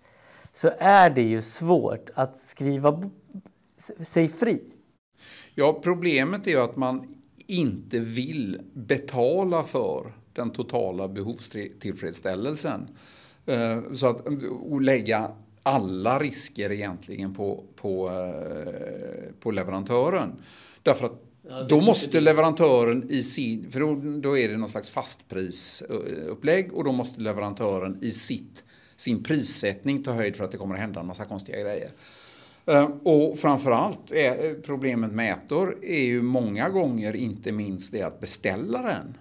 [0.54, 3.12] så är det ju svårt att skriva
[4.06, 4.64] sig fri.
[5.56, 7.16] Ja, problemet är ju att man
[7.48, 12.88] inte vill betala för den totala behovstillfredsställelsen.
[13.46, 14.26] Eh, så att
[14.82, 15.32] lägga
[15.64, 20.32] alla risker egentligen på, på, eh, på leverantören.
[20.84, 24.90] Därför att ja, då måste leverantören i sin, för då, då är det någon slags
[24.90, 28.64] fastprisupplägg och då måste leverantören i sitt,
[28.96, 31.92] sin prissättning ta höjd för att det kommer att hända en massa konstiga grejer.
[32.66, 38.20] Eh, och framförallt är problemet med ätor är ju många gånger inte minst det att
[38.20, 39.18] beställaren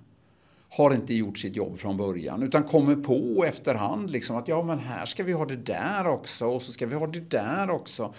[0.70, 4.78] har inte gjort sitt jobb från början utan kommer på efterhand liksom att ja men
[4.78, 8.14] här ska vi ha det där också och så ska vi ha det där också.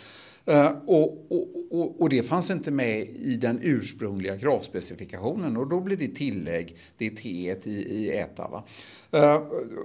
[0.50, 5.80] Uh, och, och, och, och, det fanns inte med i den ursprungliga kravspecifikationen och då
[5.80, 7.30] blir det tillägg, det är T
[7.66, 8.48] i, i ETA.
[8.48, 8.64] Va?
[9.16, 9.36] Uh,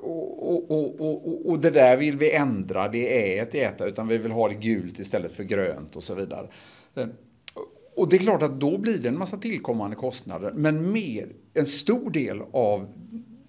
[0.02, 4.32] och, och, det där vill vi ändra, det är ett i ETA utan vi vill
[4.32, 6.48] ha det gult istället för grönt och så vidare.
[6.94, 7.06] Eh,
[7.96, 10.52] och det är klart att då blir det en massa tillkommande kostnader.
[10.52, 12.88] Men mer, en stor del av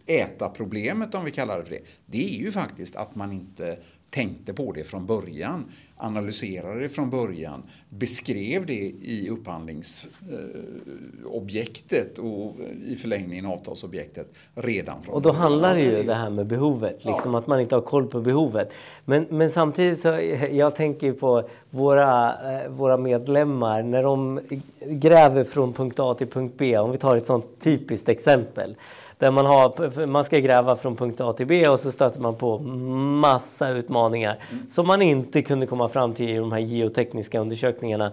[0.05, 3.77] äta-problemet, om vi kallar det för det, det är ju faktiskt att man inte
[4.09, 5.65] tänkte på det från början,
[5.97, 15.21] analyserade det från början, beskrev det i upphandlingsobjektet och i förlängningen avtalsobjektet redan från Och
[15.21, 17.39] då handlar det ju det här med behovet, liksom ja.
[17.39, 18.71] att man inte har koll på behovet.
[19.05, 20.07] Men, men samtidigt så,
[20.51, 24.39] jag tänker på våra, eh, våra medlemmar när de
[24.79, 28.75] gräver från punkt A till punkt B, om vi tar ett sånt typiskt exempel.
[29.17, 32.36] Där man, har, man ska gräva från punkt A till B och så stöter man
[32.36, 34.71] på massa utmaningar mm.
[34.71, 38.12] som man inte kunde komma fram till i de här geotekniska undersökningarna.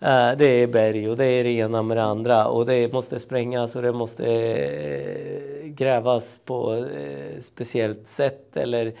[0.00, 3.20] Eh, det är berg och det är det ena med det andra och det måste
[3.20, 8.56] sprängas och det måste eh, grävas på eh, speciellt sätt.
[8.56, 8.92] Eller...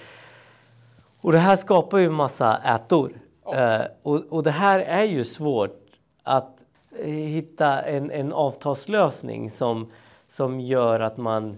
[1.20, 3.12] Och det här skapar ju massa ätor.
[3.44, 3.82] Ja.
[4.02, 5.80] Och, och det här är ju svårt
[6.22, 6.56] att
[7.04, 9.90] hitta en, en avtalslösning som
[10.40, 11.56] som gör att man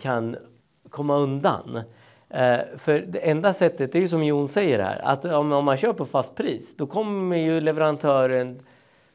[0.00, 0.36] kan
[0.90, 1.76] komma undan.
[2.28, 5.76] Eh, för det enda sättet är ju som Jon säger här, att om, om man
[5.76, 8.60] köper fast pris då kommer ju leverantören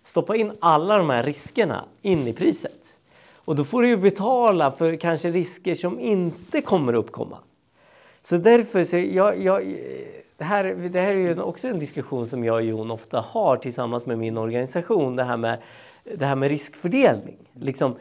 [0.04, 2.98] stoppa in alla de här riskerna in i priset.
[3.36, 7.38] Och då får du ju betala för kanske risker som inte kommer uppkomma.
[8.24, 9.64] Så därför så jag, jag
[10.38, 13.58] det här, det här är ju också en diskussion som jag och Jon ofta har
[13.58, 15.16] tillsammans med min organisation.
[15.16, 15.62] Det här med,
[16.04, 17.38] det här med riskfördelning.
[17.54, 17.96] Liksom,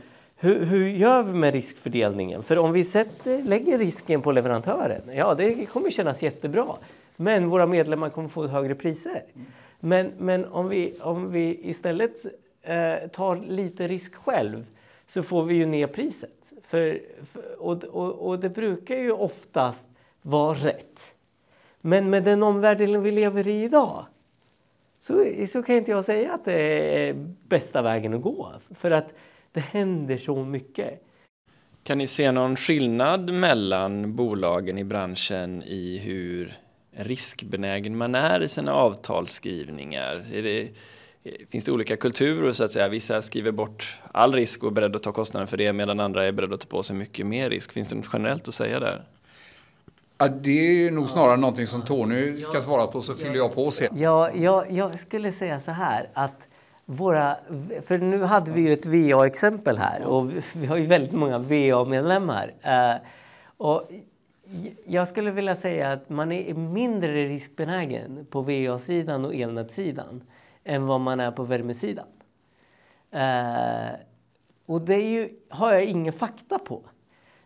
[0.45, 2.43] hur, hur, gör vi med riskfördelningen?
[2.43, 6.67] För om vi sätter, lägger risken på leverantören, ja det kommer kännas jättebra.
[7.17, 9.23] Men våra medlemmar kommer få högre priser.
[9.81, 12.25] Men, men om, vi, om vi istället
[12.63, 14.67] eh, tar lite risk själv
[15.09, 16.31] så får vi ju ner priset.
[16.63, 17.01] För,
[17.33, 19.87] för och, och, och, det brukar ju oftast
[20.23, 21.01] vara rätt.
[21.81, 24.05] Men med den omvärlden vi lever i idag
[25.01, 26.53] så, så kan inte jag säga att det
[27.09, 27.15] är
[27.49, 28.53] bästa vägen att gå.
[28.75, 29.13] För att
[29.55, 31.03] det händer så mycket.
[31.83, 36.55] Kan ni se någon skillnad mellan bolagen i branschen i hur
[36.97, 40.25] riskbenägen man är i sina avtalsskrivningar?
[40.33, 40.69] Är det,
[41.51, 42.89] finns det olika kulturer så att säga?
[42.89, 46.25] Vissa skriver bort all risk och är beredda att ta kostnaden för det medan andra
[46.25, 47.73] är beredda att ta på sig mycket mer risk.
[47.73, 49.05] Finns det något generellt att säga där?
[50.19, 53.71] Ja, det är nog snarare någonting som Tony ska svara på så fyller jag på
[53.71, 53.99] sen.
[53.99, 56.41] Ja, jag, jag skulle säga så här att
[56.85, 57.37] våra,
[57.83, 62.55] för nu hade vi ju ett VA-exempel här och vi har ju väldigt många VA-medlemmar.
[62.63, 62.97] Eh,
[63.57, 63.83] och
[64.87, 70.23] jag skulle vilja säga att man är mindre riskbenägen på VA-sidan och elnätssidan
[70.65, 72.07] än vad man är på värmesidan.
[73.11, 73.95] Eh,
[74.67, 76.83] och det ju, har jag ingen fakta på.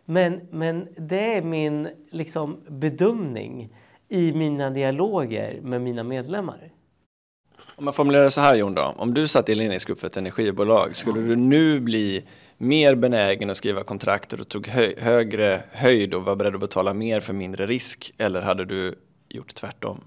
[0.05, 3.75] Men, men det är min liksom, bedömning
[4.07, 6.71] i mina dialoger med mina medlemmar.
[7.79, 8.93] Om man formulerar det så här Jon då.
[8.97, 12.25] Om du satt i ledningsgrupp för ett energibolag, skulle du nu bli
[12.57, 16.93] mer benägen att skriva kontrakt och tog hö högre höjd och var beredd att betala
[16.93, 18.13] mer för mindre risk?
[18.17, 18.95] Eller hade du
[19.29, 20.01] gjort tvärtom?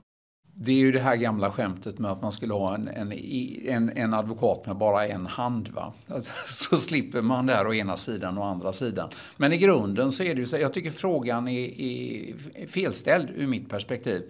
[0.65, 3.91] Det är ju det här gamla skämtet med att man skulle ha en, en, en,
[3.97, 5.69] en advokat med bara en hand.
[5.69, 5.93] Va?
[6.09, 9.09] Alltså, så slipper man där å ena sidan och andra sidan.
[9.37, 13.47] Men i grunden så är det ju så, jag tycker frågan är, är felställd ur
[13.47, 14.23] mitt perspektiv.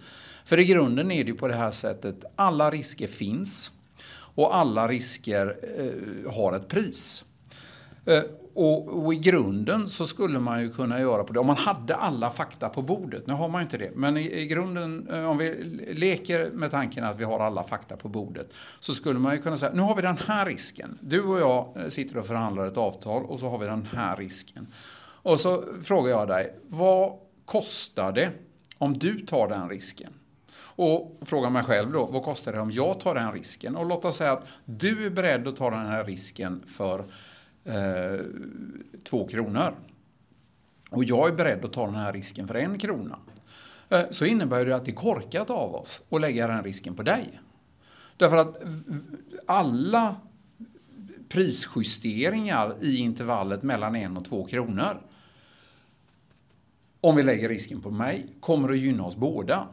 [0.45, 3.73] För i grunden är det ju på det här sättet, alla risker finns
[4.35, 7.25] och alla risker eh, har ett pris.
[8.05, 8.23] Eh,
[8.55, 11.95] och, och, i grunden så skulle man ju kunna göra på det, om man hade
[11.95, 13.27] alla fakta på bordet.
[13.27, 16.71] Nu har man ju inte det, men i, i grunden, eh, om vi leker med
[16.71, 19.83] tanken att vi har alla fakta på bordet, så skulle man ju kunna säga, nu
[19.83, 20.99] har vi den här risken.
[21.01, 24.17] Du och jag eh, sitter och förhandlar ett avtal och så har vi den här
[24.17, 24.67] risken.
[25.23, 27.13] Och så frågar jag dig, vad
[27.45, 28.31] kostar det
[28.79, 30.13] om du tar den risken?
[30.75, 33.77] Och frågar mig själv då, vad kostar det om jag tar den risken?
[33.77, 37.05] Och låt oss säga att du är beredd att ta den här risken för
[37.65, 38.21] eh,
[39.05, 39.75] två kronor.
[40.91, 43.19] Och jag är beredd att ta den här risken för en krona.
[43.89, 47.03] Eh, så innebär det att det är korkat av oss att lägga den risken på
[47.03, 47.41] dig.
[48.17, 48.63] Därför att
[49.47, 50.17] alla
[51.29, 55.01] prisjusteringar i intervallet mellan en och två kronor
[57.05, 59.67] om vi lägger risken på mig kommer att gynna oss båda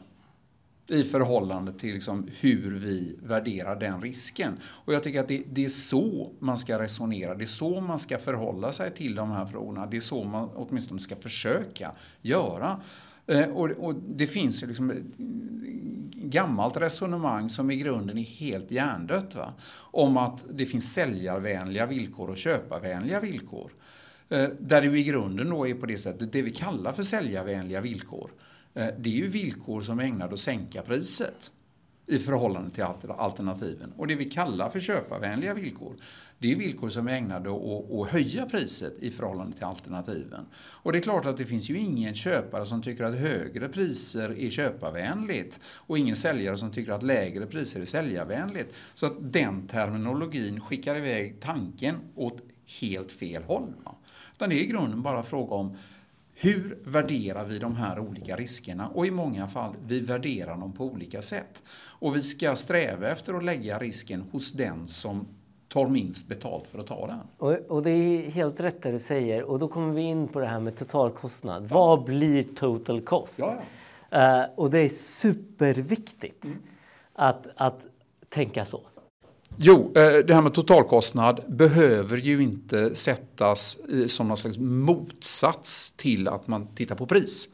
[0.89, 4.53] i förhållande till liksom hur vi värderar den risken.
[4.63, 7.99] Och jag tycker att det, det, är så man ska resonera, det är så man
[7.99, 9.85] ska förhålla sig till de här frågorna.
[9.85, 12.81] Det är så man åtminstone ska försöka göra.
[13.27, 15.17] Eh, och, och, det finns ju liksom ett
[16.13, 19.35] gammalt resonemang som i grunden är helt hjärndött.
[19.35, 19.53] Va?
[19.79, 23.71] Om att det finns säljarvänliga villkor och köparvänliga villkor.
[24.29, 27.81] Eh, där det i grunden då är på det sättet, det vi kallar för säljarvänliga
[27.81, 28.31] villkor
[28.73, 31.51] Eh, det är ju villkor som är ägnade att sänka priset
[32.09, 32.83] i förhållande till
[33.17, 33.93] alternativen.
[33.97, 35.95] Och det vi kallar för köparvänliga villkor,
[36.39, 40.45] det är villkor som är ägnade att, höja priset i förhållande till alternativen.
[40.55, 44.39] Och det är klart att det finns ju ingen köpare som tycker att högre priser
[44.39, 48.75] är köparvänligt och ingen säljare som tycker att lägre priser är säljarvänligt.
[48.93, 52.41] Så att den terminologin skickar iväg tanken åt
[52.81, 53.73] helt fel håll.
[54.33, 55.75] Utan det är i grunden bara fråga om
[56.41, 58.87] hur värderar vi de här olika riskerna?
[58.87, 61.63] Och i många fall, vi värderar dem på olika sätt.
[61.99, 65.27] Och vi ska sträva efter att lägga risken hos den som
[65.67, 67.19] tar minst betalt för att ta den.
[67.37, 69.43] Och, och, det är helt rätt det du säger.
[69.43, 71.63] Och då kommer vi in på det här med totalkostnad.
[71.63, 71.67] Ja.
[71.75, 73.39] Vad blir total cost?
[73.39, 73.63] Ja,
[74.09, 74.43] ja.
[74.43, 76.57] Uh, och det är superviktigt mm.
[77.13, 77.85] att, att
[78.29, 78.81] tänka så.
[79.61, 86.27] Jo, eh, det här med totalkostnad behöver ju inte sättas som någon slags motsats till
[86.27, 87.49] att man tittar på pris.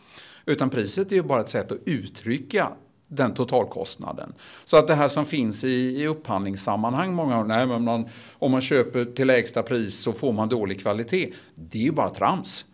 [0.46, 2.68] Utan priset är ju bara ett sätt att uttrycka
[3.08, 4.34] den totalkostnaden.
[4.65, 8.52] Så att det här som finns i, i upphandlingssammanhang många gånger, nej, men man, om
[8.52, 11.32] man köper till lägsta pris så får man dålig kvalitet.
[11.56, 12.65] Det är ju bara trams.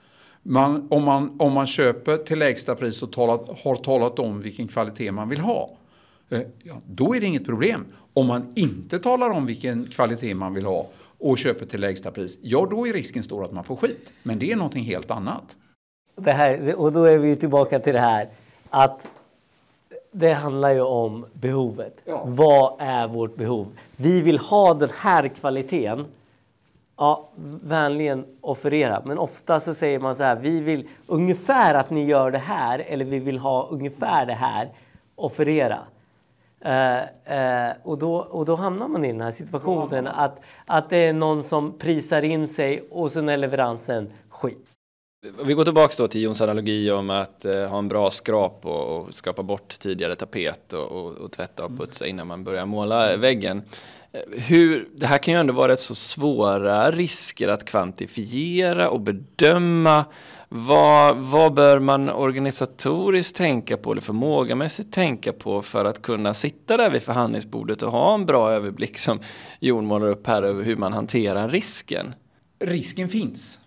[0.44, 4.67] Man, om, man, om man köper till lägsta pris och talat, har talat om vilken
[4.67, 5.78] kvalitet man vill ha,
[6.63, 7.86] ja, då är det inget problem.
[8.13, 10.88] Om man inte talar om vilken kvalitet man vill ha
[11.20, 14.13] och köper till lägsta pris, ja då är risken stor att man får skit.
[14.24, 15.58] Men det är någonting helt annat.
[16.15, 18.30] Det här, och då är vi tillbaka till det här
[18.70, 19.08] att
[20.12, 21.98] det handlar ju om behovet.
[22.06, 22.23] Ja.
[22.25, 23.67] Vad är vårt behov?
[23.96, 26.06] Vi vill ha den här kvaliteten.
[26.98, 27.29] Ja,
[27.63, 29.02] vänligen offerera.
[29.06, 32.79] Men ofta så säger man så här, vi vill ungefär att ni gör det här
[32.79, 34.69] eller vi vill ha ungefär det här.
[35.15, 35.79] Offerera.
[36.65, 37.01] Uh,
[37.35, 41.13] uh, och, då, och då hamnar man i den här situationen att, att det är
[41.13, 44.67] någon som prisar in sig och sen är leveransen skit.
[45.43, 48.97] Vi går tillbaka då till Jons analogi om att eh, ha en bra skrap och,
[48.97, 53.17] och skrapa bort tidigare tapet och, och, och, tvätta och putsa innan man börjar måla
[53.17, 53.63] väggen.
[54.12, 58.99] Eh, hur, det här kan ju ändå vara rätt så svåra risker att kvantifiera och
[58.99, 60.05] bedöma.
[60.54, 66.77] Vad, vad bör man organisatoriskt tänka på eller förmågamässigt tänka på för att kunna sitta
[66.77, 69.19] där vid förhandlingsbordet och ha en bra överblick som
[69.60, 72.13] Jon målar upp här över hur man hanterar risken?
[72.60, 73.62] Risken finns.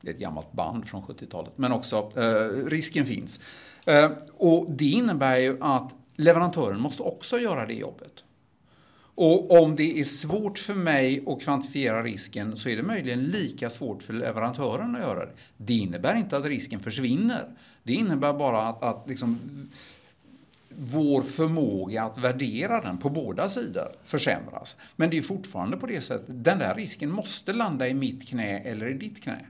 [0.00, 3.40] Det är ett gammalt band från 70-talet, men också eh, risken finns.
[3.84, 8.24] Eh, och det innebär ju att leverantören måste också göra det jobbet.
[9.14, 13.70] Och om det är svårt för mig att kvantifiera risken så är det möjligen lika
[13.70, 15.32] svårt för leverantören att göra det.
[15.56, 17.44] Det innebär inte att risken försvinner.
[17.82, 19.38] Det innebär bara att, att liksom,
[20.68, 24.76] vår förmåga att värdera den på båda sidor försämras.
[24.96, 28.58] Men det är fortfarande på det sättet, den där risken måste landa i mitt knä
[28.58, 29.46] eller i ditt knä.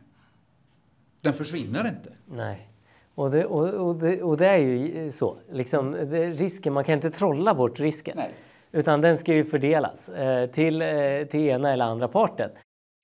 [1.20, 2.12] Den försvinner inte.
[2.26, 2.68] Nej.
[3.14, 5.36] Och det, och, och det, och det är ju så.
[5.52, 8.16] Liksom, risken, man kan inte trolla bort risken.
[8.16, 8.34] Nej.
[8.73, 10.89] Utan den ska ju fördelas eh, till, eh,
[11.31, 12.51] till ena eller andra parten.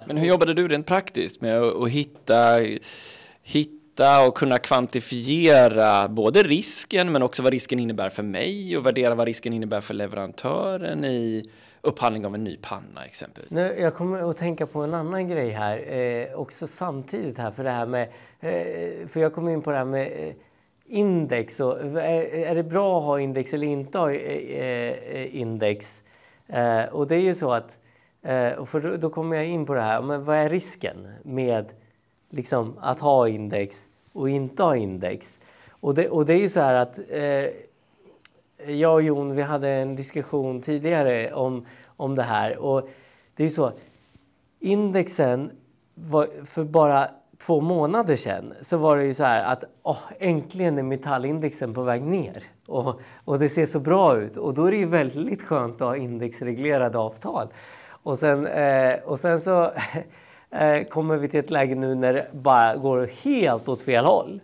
[0.07, 2.57] Men hur jobbade du rent praktiskt med att, hitta,
[3.43, 9.15] hitta och kunna kvantifiera både risken men också vad risken innebär för mig och värdera
[9.15, 11.51] vad risken innebär för leverantören i
[11.81, 13.51] upphandling av en ny panna exempelvis.
[13.51, 17.65] Nu, jag kommer att tänka på en annan grej här eh, också samtidigt här för
[17.65, 18.09] det här med,
[18.41, 20.35] eh, för jag kommer in på det här med eh,
[20.89, 21.61] index.
[21.61, 26.03] Och, är, är det bra att ha index eller inte ha eh, eh, index?
[26.47, 27.79] Eh, och det är ju så att,
[28.23, 31.09] eh, och för då, då kommer jag in på det här, men vad är risken
[31.23, 31.67] med
[32.31, 35.39] liksom, att ha index och inte ha index?
[35.71, 37.51] Och det, och det är ju så här att eh,
[38.67, 42.59] jag och Jon, vi hade en diskussion tidigare om, om det här.
[42.59, 42.89] Och
[43.37, 43.73] det är ju så,
[44.61, 45.51] indexen
[45.95, 50.79] var för bara två månader sedan så var det ju så här att oh, äntligen
[50.79, 52.43] är metallindexen på väg ner.
[52.67, 54.37] Och, och det ser så bra ut.
[54.37, 57.49] Och då är det ju väldigt skönt att ha indexreglerade avtal.
[58.03, 59.71] Och sen, eh, och sen så
[60.51, 64.41] eh, kommer vi till ett läge nu när det bara går helt åt fel håll.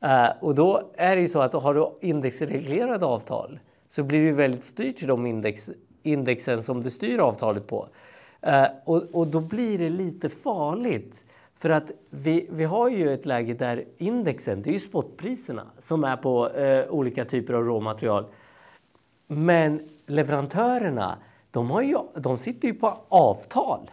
[0.00, 3.58] Eh, och då är det ju så att har du indexreglerade avtal
[3.90, 5.70] så blir det väldigt styrt till de index,
[6.02, 7.88] indexen som du styr avtalet på.
[8.46, 11.24] Uh, och, och då blir det lite farligt.
[11.54, 16.04] För att vi, vi har ju ett läge där indexen, det är ju spotpriserna som
[16.04, 18.24] är på eh, olika typer av råmaterial.
[19.26, 21.18] Men leverantörerna,
[21.50, 23.90] de, har ju, de sitter ju på avtal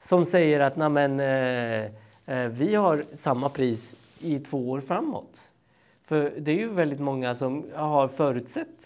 [0.00, 1.84] som säger att men, eh,
[2.26, 5.40] eh, vi har samma pris i två år framåt.
[6.04, 8.81] För det är ju väldigt många som har förutsett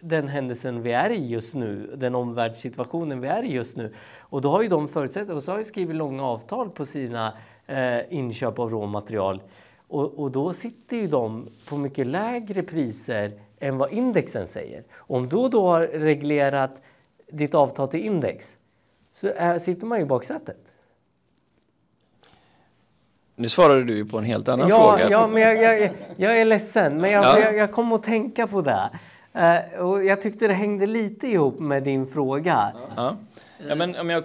[0.00, 3.94] den händelsen vi är i just nu, den omvärldssituationen vi är i just nu.
[4.18, 7.32] Och då har ju de förutsett och så har ju skrivit långa avtal på sina
[7.66, 9.42] eh, inköp av råmaterial.
[9.88, 14.84] Och, och då sitter ju de på mycket lägre priser än vad indexen säger.
[14.96, 16.82] Om du då har reglerat
[17.32, 18.58] ditt avtal till index
[19.12, 20.56] så är, sitter man ju i baksätet.
[23.36, 25.10] Nu svarade du ju på en helt annan ja, fråga.
[25.10, 27.38] Ja, men jag, jag, jag är ledsen, men jag, ja.
[27.38, 28.90] jag, jag kom att tänka på det.
[29.36, 32.72] Uh, och jag tyckte det hängde lite ihop med din fråga.
[32.96, 33.16] Ja,
[33.68, 34.24] ja men om jag,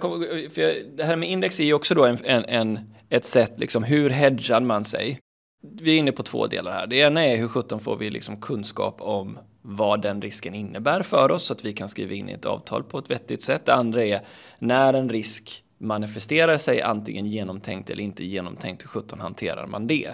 [0.52, 3.52] för jag, det här med index är ju också då en, en, en, ett sätt,
[3.56, 5.18] liksom, hur hedgar man sig?
[5.62, 6.86] Vi är inne på två delar här.
[6.86, 11.30] Det ena är hur sjutton får vi liksom kunskap om vad den risken innebär för
[11.30, 13.66] oss så att vi kan skriva in i ett avtal på ett vettigt sätt.
[13.66, 14.20] Det andra är
[14.58, 20.10] när en risk manifesterar sig antingen genomtänkt eller inte genomtänkt, hur sjutton hanterar man det?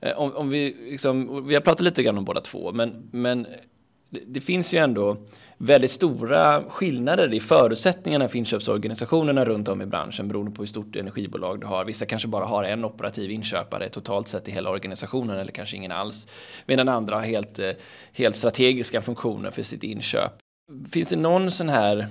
[0.00, 3.46] Eh, om, om vi, liksom, vi har pratat lite grann om båda två, men, men
[4.10, 5.16] det finns ju ändå
[5.58, 10.96] väldigt stora skillnader i förutsättningarna för inköpsorganisationerna runt om i branschen beroende på hur stort
[10.96, 11.84] energibolag du har.
[11.84, 15.92] Vissa kanske bara har en operativ inköpare totalt sett i hela organisationen eller kanske ingen
[15.92, 16.28] alls.
[16.66, 17.70] Medan andra har helt, eh,
[18.12, 20.32] helt strategiska funktioner för sitt inköp.
[20.92, 22.06] Finns det någon sån här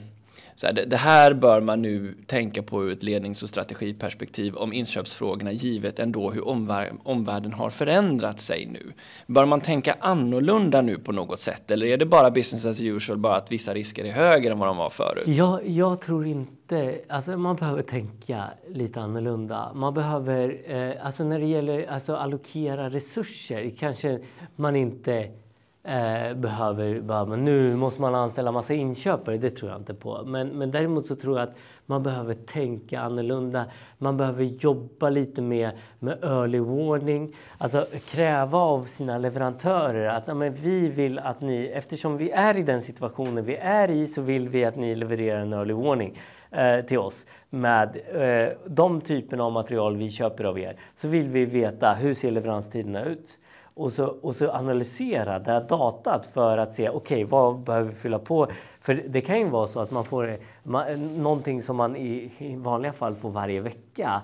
[0.55, 4.73] så här, det, här bör man nu tänka på ur ett lednings och strategiperspektiv om
[4.73, 8.93] inköpsfrågorna givet ändå hur omvär omvärlden har förändrat sig nu.
[9.27, 13.17] Bör man tänka annorlunda nu på något sätt eller är det bara business as usual,
[13.17, 15.27] bara att vissa risker är högre än vad de var förut?
[15.27, 19.73] Jag, jag tror inte, alltså man behöver tänka lite annorlunda.
[19.73, 24.19] Man behöver, eh, alltså när det gäller alltså allokera resurser, kanske
[24.55, 25.31] man inte
[25.85, 30.23] eh, behöver, bara, nu måste man anställa massa inköpare, det tror jag inte på.
[30.25, 31.55] Men, men däremot så tror jag att
[31.85, 33.65] man behöver tänka annorlunda.
[33.97, 37.35] Man behöver jobba lite mer med early warning.
[37.57, 42.63] Alltså kräva av sina leverantörer att men vi vill att ni, eftersom vi är i
[42.63, 46.17] den situationen vi är i så vill vi att ni levererar en early warning.
[46.51, 51.29] eh, till oss med eh, de typerna av material vi köper av er så vill
[51.29, 53.37] vi veta hur ser leveranstiderna ut?
[53.75, 57.89] Och så, och så analysera det här datat för att se okej, okay, vad behöver
[57.89, 58.47] vi fylla på?
[58.79, 60.85] För det kan ju vara så att man får man,
[61.23, 64.21] någonting som man i, i vanliga fall får varje vecka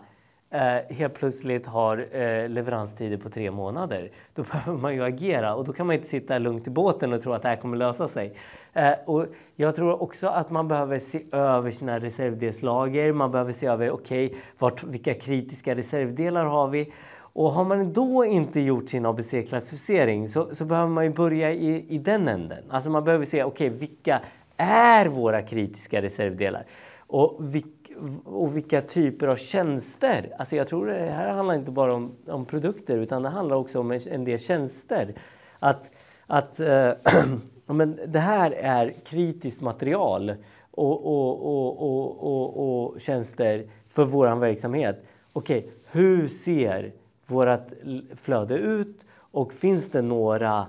[0.49, 4.11] eh, helt plötsligt har eh, leveranstider på tre månader.
[4.35, 7.21] Då behöver man ju agera och då kan man inte sitta lugnt i båten och
[7.21, 8.37] tro att det här kommer lösa sig.
[8.73, 9.25] Eh, och
[9.55, 13.13] jag tror också att man behöver se över sina reservdelslager.
[13.13, 16.91] Man behöver se över okej, okay, vilka kritiska reservdelar har vi?
[17.33, 21.85] Och har man då inte gjort sin ABC-klassificering så, så behöver man ju börja i,
[21.89, 22.63] i den änden.
[22.69, 24.21] Alltså man behöver se, okej, okay, vilka
[24.57, 26.65] är våra kritiska reservdelar?
[26.97, 27.91] Och, vilk,
[28.25, 30.33] och vilka typer av tjänster?
[30.39, 33.79] Alltså jag tror det här handlar inte bara om, om produkter utan det handlar också
[33.79, 35.13] om en del tjänster.
[35.59, 35.89] Att,
[36.27, 36.91] att äh,
[37.65, 40.35] men det här är kritiskt material
[40.71, 45.03] och, och, och, och, och tjänster för vår verksamhet.
[45.33, 46.91] Okej, okay, hur ser
[47.31, 47.71] vårt
[48.15, 50.67] flöde ut och finns det några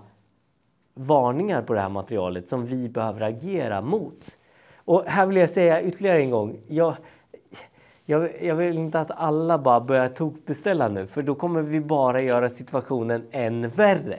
[0.95, 4.39] varningar på det här materialet som vi behöver agera mot?
[4.77, 6.61] Och här vill jag säga ytterligare en gång.
[6.69, 6.97] Jag,
[8.05, 12.23] jag, jag vill inte att alla bara börjar tokbeställa nu för då kommer vi bara
[12.23, 14.19] göra situationen än värre.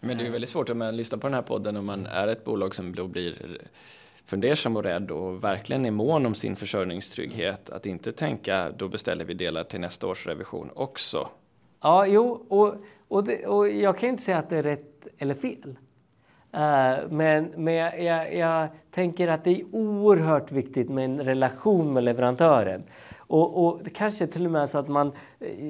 [0.00, 2.28] Men det är väldigt svårt om man lyssnar på den här podden och man är
[2.28, 3.58] ett bolag som då blir
[4.26, 7.70] fundersam och rädd och verkligen är mån om sin försörjningstrygghet.
[7.70, 11.28] Att inte tänka då beställer vi delar till nästa års revision också.
[11.82, 12.74] Ja, jo, och,
[13.08, 15.76] och, det, och jag kan inte säga att det är rätt eller fel.
[16.54, 21.92] Uh, men men jag, jag, jag, tänker att det är oerhört viktigt med en relation
[21.92, 22.82] med leverantören.
[23.16, 25.12] Och, och det kanske till och med är så att man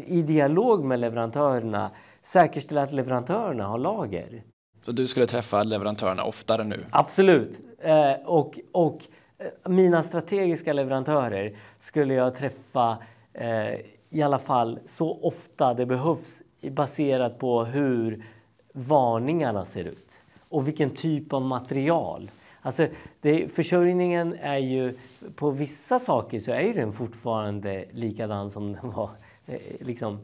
[0.07, 1.91] i dialog med leverantörerna
[2.23, 4.43] säkerställer att leverantörerna har lager.
[4.85, 6.85] Så du skulle träffa leverantörerna oftare nu?
[6.91, 7.61] Absolut.
[7.83, 9.03] Eh, och, och
[9.39, 12.99] eh, mina strategiska leverantörer skulle jag träffa
[13.33, 13.75] eh,
[14.11, 18.25] i alla fall så ofta det behövs baserat på hur
[18.73, 20.11] varningarna ser ut
[20.49, 22.31] och vilken typ av material.
[22.61, 22.87] Alltså,
[23.21, 24.95] det, försörjningen är ju,
[25.35, 29.11] på vissa saker så är den fortfarande likadan som den var.
[29.47, 30.19] Eh, liksom.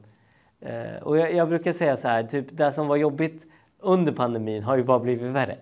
[0.61, 3.43] Eh, och jag, jag, brukar säga så här, typ det som var jobbigt
[3.79, 5.59] under pandemin har ju bara blivit värre.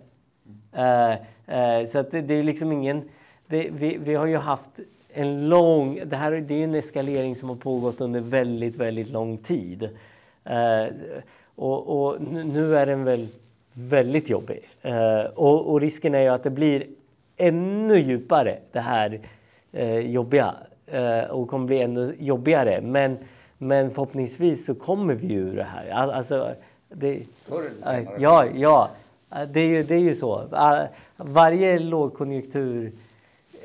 [0.77, 1.12] Eh,
[1.47, 3.03] eh, så att det, det, är liksom ingen...
[3.47, 4.70] Det, vi, vi har ju haft
[5.12, 6.01] en lång...
[6.05, 9.89] Det här det är en eskalering som har pågått under väldigt, väldigt lång tid.
[10.45, 10.87] Eh,
[11.55, 13.29] och, och, nu är den väl
[13.72, 14.61] väldigt jobbig.
[14.83, 16.87] Eh, och, och, risken är ju att det blir
[17.37, 19.20] ännu djupare, det här
[19.72, 20.55] eh, jobbiga.
[21.31, 22.81] Och kommer bli ännu jobbigare.
[22.81, 23.18] Men,
[23.59, 25.91] men förhoppningsvis så kommer vi ur det här.
[25.91, 26.55] Alltså,
[26.89, 27.22] det,
[28.18, 28.91] ja, ja.
[29.29, 30.49] Det är, ju, det är ju så.
[31.16, 32.93] Varje lågkonjunktur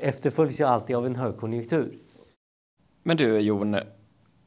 [0.00, 1.98] efterföljs ju alltid av en högkonjunktur.
[3.02, 3.76] Men du Jon,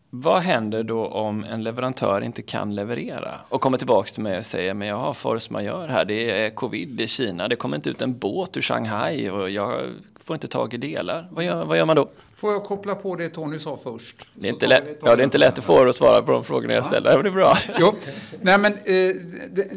[0.10, 4.46] vad händer då om en leverantör inte kan leverera och kommer tillbaks till mig och
[4.46, 7.90] säger men jag har force majeure här, det är covid i Kina, det kommer inte
[7.90, 9.82] ut en båt ur Shanghai och jag
[10.26, 11.28] får inte tag i delar.
[11.32, 12.10] Vad gör, vad gör man då?
[12.36, 14.28] Får jag koppla på det Tony sa först?
[14.34, 16.32] Det är, inte lätt, ja, det är inte lätt att få er att svara på
[16.32, 16.84] de frågorna jag ja.
[16.84, 17.58] ställer, men det är bra.
[17.80, 17.96] Jo.
[18.42, 19.16] Nej, men, eh,
[19.52, 19.70] det,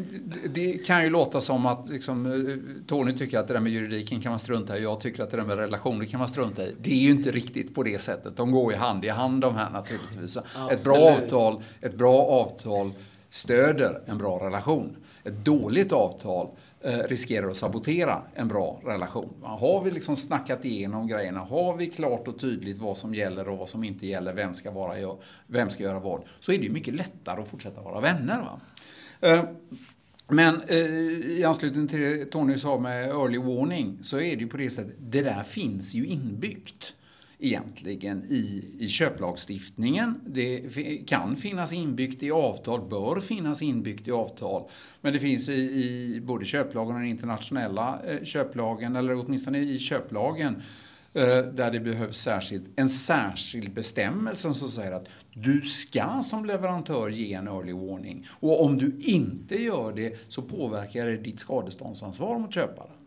[0.45, 4.21] det, kan ju låta som att liksom, eh, Tony tycker att det där med juridiken
[4.21, 4.83] kan man strunta i.
[4.83, 6.75] Jag tycker att det där med relationer kan man strunta i.
[6.81, 8.37] Det är ju inte riktigt på det sättet.
[8.37, 10.37] De går ju hand i hand de här naturligtvis.
[10.37, 10.71] Absolut.
[10.71, 12.91] Ett bra avtal, ett bra avtal
[13.29, 14.95] stöder en bra relation.
[15.23, 16.49] Ett dåligt avtal
[16.81, 19.33] Eh, riskerar att sabotera en bra relation.
[19.41, 23.57] Har vi liksom snackat igenom grejerna, har vi klart och tydligt vad som gäller och
[23.57, 25.17] vad som inte gäller, vem ska, vara,
[25.47, 28.41] vem ska göra vad, så är det ju mycket lättare att fortsätta vara vänner.
[28.41, 28.59] Va?
[29.21, 29.43] Eh,
[30.27, 34.47] men eh, i anslutning till det Tony sa med early warning så är det ju
[34.47, 36.93] på det sättet, det där finns ju inbyggt
[37.39, 40.21] egentligen i, i köplagstiftningen.
[40.25, 40.61] Det
[41.07, 44.69] kan finnas inbyggt i avtal, bör finnas inbyggt i avtal.
[45.01, 49.79] Men det finns i, i både köplagen och den internationella eh, köplagen, eller åtminstone i
[49.79, 50.61] köplagen,
[51.13, 57.09] eh, där det behövs särskilt, en särskild bestämmelse som säger att du ska som leverantör
[57.09, 58.27] ge en early warning.
[58.39, 62.98] Och om du inte gör det så påverkar det ditt skadeståndsansvar mot köparen.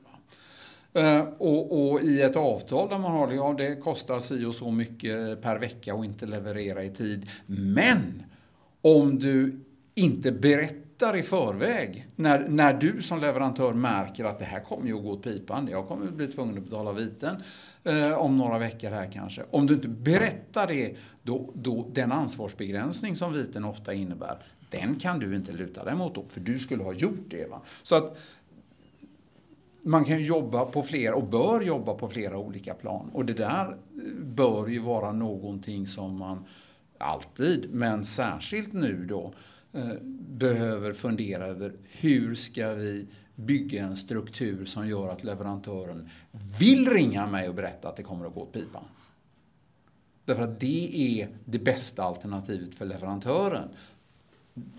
[0.94, 4.54] Eh, och, och, i ett avtal där man har det, ja det kostar si och
[4.54, 7.30] så mycket per vecka och inte leverera i tid.
[7.46, 8.22] Men
[8.82, 9.60] om du
[9.94, 14.96] inte berättar i förväg, när, när du som leverantör märker att det här kommer ju
[14.96, 17.36] att gå åt pipan, jag kommer att bli tvungen att betala viten
[17.84, 19.42] eh, om några veckor här kanske.
[19.50, 24.38] Om du inte berättar det, då, då den ansvarsbegränsning som viten ofta innebär,
[24.70, 27.50] den kan du inte luta dig mot då, för du skulle ha gjort det.
[27.50, 27.60] Va?
[27.82, 28.18] Så att
[29.82, 33.10] man kan jobba på flera och bör jobba på flera olika plan.
[33.12, 33.74] Och det där eh,
[34.22, 36.44] bör ju vara någonting som man
[36.98, 39.32] alltid, men särskilt nu då,
[39.72, 39.92] eh,
[40.28, 46.08] behöver fundera över hur ska vi bygga en struktur som gör att leverantören
[46.58, 48.84] vill ringa mig och berätta att det kommer att gå åt pipan.
[50.24, 53.68] Därför att det är det bästa alternativet för leverantören.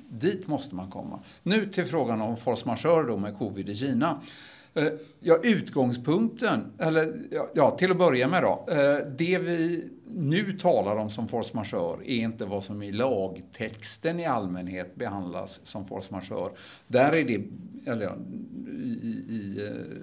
[0.10, 1.20] Dit måste man komma.
[1.43, 4.22] Nu till frågan om force majeure då med covid i Kina.
[4.76, 4.88] Eh,
[5.20, 7.14] ja, utgångspunkten, eller
[7.54, 8.66] ja, till att börja med då.
[8.70, 14.20] Eh, det vi nu talar om som force majeure är inte vad som i lagtexten
[14.20, 16.52] i allmänhet behandlas som force majeure.
[16.88, 17.44] Där är det,
[17.92, 18.16] eller
[18.84, 19.98] i, i eh,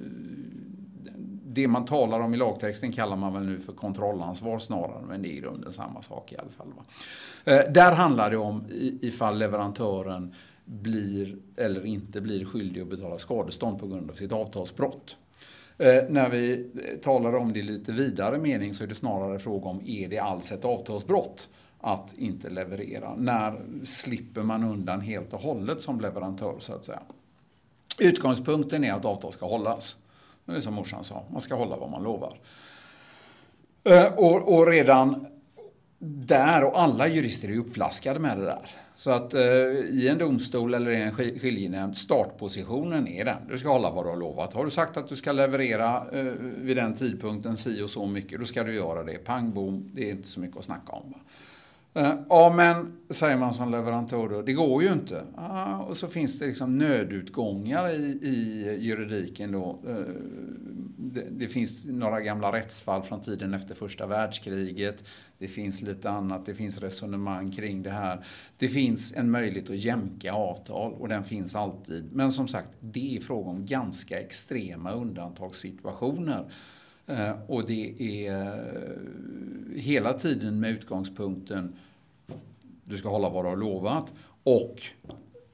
[1.46, 5.28] det man talar om i lagtexten kallar man väl nu för kontrollansvar snarare, men det
[5.28, 6.72] är i grunden samma sak i alla fall.
[6.76, 6.84] Va?
[7.70, 8.64] Där handlar det om
[9.00, 10.34] ifall leverantören
[10.70, 15.16] blir eller inte blir skyldig att betala skadestånd på grund av sitt avtalsbrott.
[15.78, 16.70] Eh, när vi
[17.02, 20.18] talar om det i lite vidare mening så är det snarare fråga om är det
[20.18, 21.48] alls ett avtalsbrott
[21.80, 23.14] att inte leverera?
[23.16, 27.02] När slipper man undan helt och hållet som leverantör så att säga?
[27.98, 29.96] Utgångspunkten är att avtal ska hållas.
[30.44, 32.38] Det är som morsan sa, man ska hålla vad man lovar.
[33.84, 35.26] Eh, och, och redan
[35.98, 38.70] där, och alla jurister är uppflaskade med det där.
[39.00, 39.42] Så att eh,
[39.90, 43.36] i en domstol eller i en skiljenämnd, startpositionen är den.
[43.48, 44.54] Du ska hålla vad du har lovat.
[44.54, 48.38] Har du sagt att du ska leverera eh, vid den tidpunkten si och så mycket,
[48.38, 49.18] då ska du göra det.
[49.18, 51.10] Pang bom, det är inte så mycket att snacka om.
[51.10, 51.18] Va?
[51.94, 55.24] Eh, ja, men säger man som leverantör då, det går ju inte.
[55.36, 59.82] Ah, och så finns det liksom nödutgångar i, i juridiken då.
[59.88, 59.94] Eh,
[60.96, 65.04] det, det, finns några gamla rättsfall från tiden efter första världskriget.
[65.38, 68.24] Det finns lite annat, det finns resonemang kring det här.
[68.58, 72.12] Det finns en möjlighet att jämka avtal och den finns alltid.
[72.12, 76.50] Men som sagt, det är fråga om ganska extrema undantagssituationer.
[77.10, 81.76] Eh, och det är eh, hela tiden med utgångspunkten
[82.84, 84.82] du ska hålla vad du har lovat och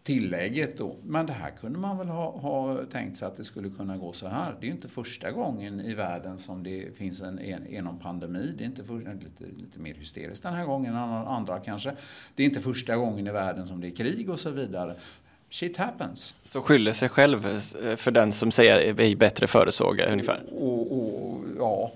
[0.03, 3.71] tillägget då, men det här kunde man väl ha, ha tänkt sig att det skulle
[3.71, 4.57] kunna gå så här.
[4.61, 8.55] Det är ju inte första gången i världen som det finns en, en, en pandemi.
[8.59, 11.97] Det är inte för, eh, lite, lite mer hysteriskt den här gången än andra kanske.
[12.35, 14.97] Det är inte första gången i världen som det är krig och så vidare.
[15.51, 16.35] Shit happens.
[16.43, 20.43] Så skyller sig själv eh, för den som säger att vi bättre förutsåg ungefär?
[20.53, 21.93] Och, och, ja,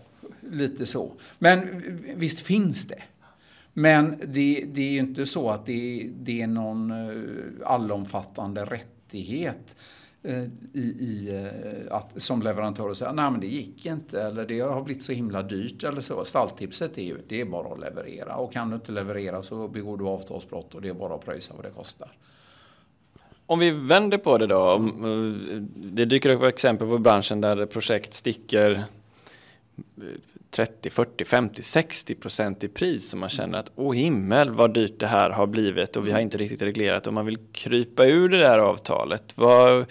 [0.51, 1.13] lite så.
[1.39, 1.83] Men
[2.17, 3.03] visst finns det.
[3.73, 9.77] Men det, det är ju inte så att det, det är någon eh, allomfattande rättighet
[10.23, 10.43] eh,
[10.73, 11.49] i, i,
[11.91, 15.13] att, som leverantör att säga nej men det gick inte eller det har blivit så
[15.13, 16.25] himla dyrt eller så.
[16.25, 19.97] Stalltipset är ju det är bara att leverera och kan du inte leverera så begår
[19.97, 22.13] du avtalsbrott och det är bara att pröjsa vad det kostar.
[23.51, 24.75] Om vi vänder på det då.
[24.75, 28.85] Eh, det dyker upp exempel på branschen där projekt sticker
[30.51, 35.01] 30, 40, 50, 60 procent i pris som man känner att åh himmel vad dyrt
[35.01, 38.29] det här har blivit och vi har inte riktigt reglerat och man vill krypa ur
[38.29, 39.33] det där avtalet.
[39.35, 39.87] Vad,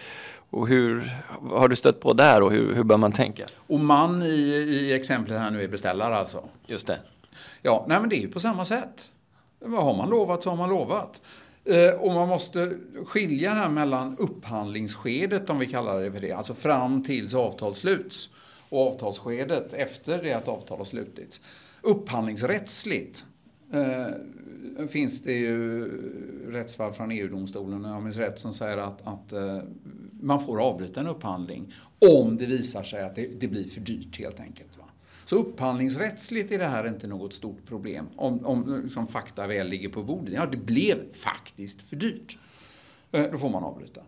[0.50, 1.12] och hur
[1.50, 3.46] har du stött på där och hur, hur bör man tänka?
[3.68, 6.44] Och man i, i exemplet här nu är beställare alltså?
[6.68, 7.00] Just det.
[7.62, 9.12] Ja, nej men det är ju på samma sätt.
[9.60, 11.22] Vad har man lovat så har man lovat.
[11.66, 16.54] Eh, och man måste skilja här mellan upphandlingsskedet, om vi kallar det för det, alltså
[16.54, 18.30] fram tills avtal sluts,
[18.70, 21.42] och avtalsskedet efter det att avtal har slutits.
[21.82, 23.26] Upphandlingsrättsligt
[23.74, 25.86] eh, finns det ju
[26.52, 29.60] rättsfall från EU-domstolen, om jag minns rätt, som säger att, att eh,
[30.22, 34.20] man får avbryta en upphandling om det visar sig att det, det blir för dyrt
[34.20, 34.69] helt enkelt.
[35.30, 39.90] Så upphandlingsrättsligt är det här inte något stort problem om, om liksom fakta väl ligger
[39.90, 40.34] på bordet.
[40.34, 42.38] Ja, det blev faktiskt för dyrt.
[43.12, 44.02] Eh, då får man avbryta.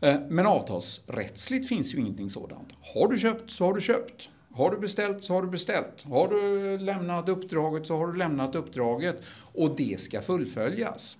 [0.00, 2.68] Eh, men avtalsrättsligt finns ju ingenting sådant.
[2.94, 4.28] Har du köpt så har du köpt.
[4.52, 6.02] Har du beställt så har du beställt.
[6.02, 9.22] Har du lämnat uppdraget så har du lämnat uppdraget.
[9.54, 11.16] Och det ska fullföljas.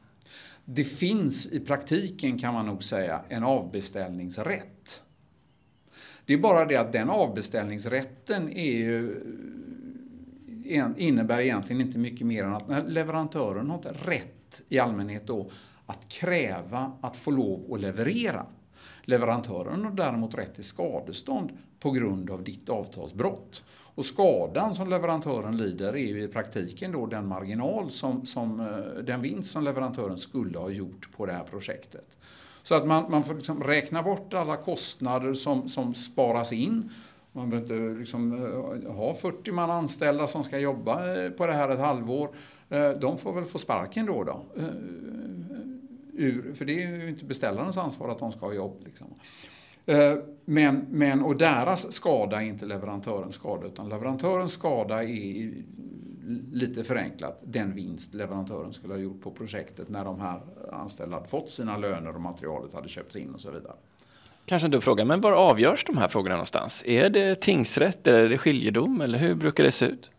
[0.65, 5.03] Det finns i praktiken kan man nog säga en avbeställningsrätt.
[6.27, 9.23] Det är bara det att den avbeställningsrätten är ju,
[10.97, 15.51] innebär egentligen inte mycket mer än att leverantören har inte rätt i allmänhet då
[15.87, 18.47] att kräva att få lov att leverera.
[19.05, 21.51] Leverantören har däremot rätt till skadestånd
[21.81, 23.65] på grund av ditt avtalsbrott.
[23.69, 29.03] Och skadan som leverantören lider är ju i praktiken då den marginal som, som eh,
[29.05, 32.19] den vinst som leverantören skulle ha gjort på det här projektet.
[32.67, 36.91] Så att man, man får liksom räkna bort alla kostnader som, som sparas in.
[37.33, 38.33] Man behöver inte liksom,
[38.87, 42.29] eh, ha 40 man anställda som ska jobba eh, på det här ett halvår.
[42.69, 44.25] Eh, de får väl få sparken då.
[44.25, 44.45] då.
[46.13, 48.83] Ur, för det är ju inte beställarens ansvar att de ska ha jobb.
[48.85, 49.07] Liksom.
[50.45, 55.53] Men, men, och deras skada är inte leverantörens skada utan leverantörens skada är
[56.53, 60.41] lite förenklat den vinst leverantören skulle ha gjort på projektet när de här
[60.73, 63.75] anställda hade fått sina löner och materialet hade köpts in och så vidare.
[64.47, 66.83] Kanske inte fråga, men var avgörs de här frågorna någonstans?
[66.87, 70.11] Är det tingsrätt eller är det skiljedom eller hur brukar det se ut?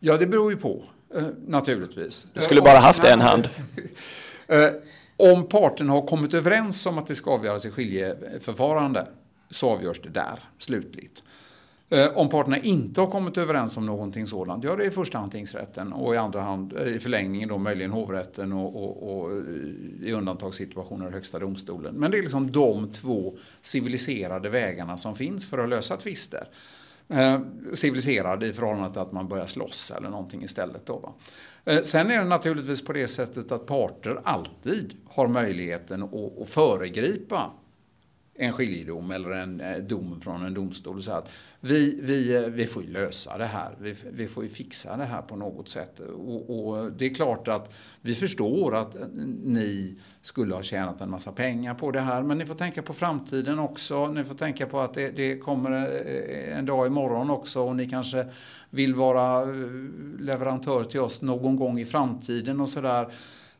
[0.00, 0.82] Ja, det beror ju på
[1.14, 2.28] eh, naturligtvis.
[2.32, 3.48] Du skulle bara haft en hand.
[4.50, 4.70] Eh,
[5.16, 9.06] om parterna har kommit överens om att det ska avgöras i skiljeförfarande
[9.50, 11.22] så avgörs det där slutligt.
[11.90, 15.18] Eh, om parterna inte har kommit överens om någonting sådant, ja det är i första
[15.18, 19.32] hand tingsrätten och i andra hand eh, i förlängningen då möjligen hovrätten och, och, och
[19.32, 19.38] eh,
[20.02, 21.94] i undantagssituationer högsta domstolen.
[21.94, 26.48] Men det är liksom de två civiliserade vägarna som finns för att lösa tvister.
[27.08, 27.40] Eh,
[27.74, 30.86] civiliserad i förhållande till att man börjar slåss eller någonting istället.
[30.86, 31.12] Då, va?
[31.64, 36.48] Eh, sen är det naturligtvis på det sättet att parter alltid har möjligheten att, att
[36.48, 37.50] föregripa
[38.40, 41.30] en skiljedom eller en eh, dom från en domstol och säga att
[41.60, 43.76] vi, vi, eh, vi får ju lösa det här.
[43.80, 46.00] Vi, vi får ju fixa det här på något sätt.
[46.00, 49.06] Och, och, det är klart att vi förstår att eh,
[49.44, 52.22] ni skulle ha tjänat en massa pengar på det här.
[52.22, 54.06] Men ni får tänka på framtiden också.
[54.06, 55.70] Ni får tänka på att det, det kommer
[56.48, 58.26] en dag imorgon också och ni kanske
[58.70, 59.44] vill vara
[60.18, 63.12] leverantör till oss någon gång i framtiden och sådär.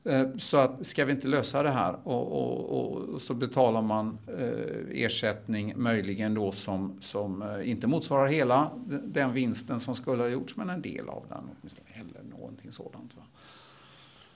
[0.05, 4.19] Eh, så att ska vi inte lösa det här och, och, och så betalar man
[4.39, 8.71] eh, ersättning möjligen då som, som eh, inte motsvarar hela
[9.05, 13.17] den vinsten som skulle ha gjorts men en del av den åtminstone eller någonting sådant.
[13.17, 13.23] Va?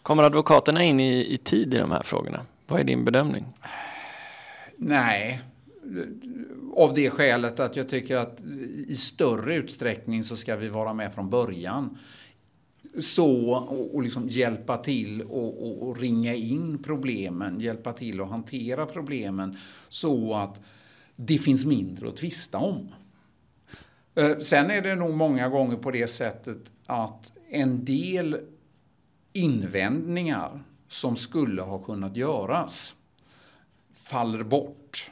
[0.02, 2.46] Kommer advokaterna in i, i tid i de här frågorna?
[2.66, 3.44] Vad är din bedömning?
[4.76, 5.42] Nej,
[6.76, 8.40] av det skälet att jag tycker att
[8.88, 11.98] i större utsträckning så ska vi vara med från början
[13.00, 18.28] så och, och liksom hjälpa till och, och, och, ringa in problemen, hjälpa till att
[18.28, 19.56] hantera problemen
[19.88, 20.60] så att
[21.16, 22.88] det finns mindre att tvista om.
[24.14, 28.36] Eh, sen är det nog många gånger på det sättet att en del
[29.32, 32.96] invändningar som skulle ha kunnat göras
[33.94, 35.10] faller bort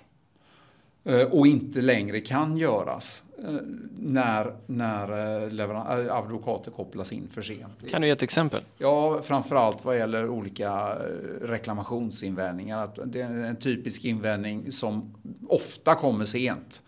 [1.05, 3.25] eh, och inte längre kan göras.
[3.45, 3.55] Eh,
[3.99, 5.09] när, när
[5.49, 7.91] eh, eh, advokater kopplas in för sent.
[7.91, 8.63] Kan du ge ett exempel?
[8.79, 10.95] Ja, framförallt vad gäller olika
[11.41, 12.79] reklamationsinvändningar.
[12.79, 15.15] Att det är en typisk invändning som
[15.49, 16.83] ofta kommer sent.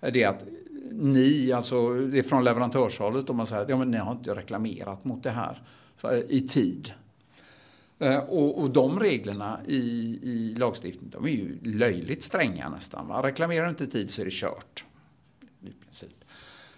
[0.00, 0.44] Det är att
[0.90, 4.34] ni, alltså det är från leverantörshållet, och man säger att ja, men ni har inte
[4.34, 5.62] reklamerat mot det här
[6.28, 6.92] i tid.
[8.28, 9.80] Och, och, de reglerna i,
[10.22, 13.08] i lagstiftningen de är ju löjligt stränga nästan.
[13.08, 13.22] Va?
[13.22, 14.84] Reklamerar du inte i tid så är det kört
[15.68, 16.24] i princip.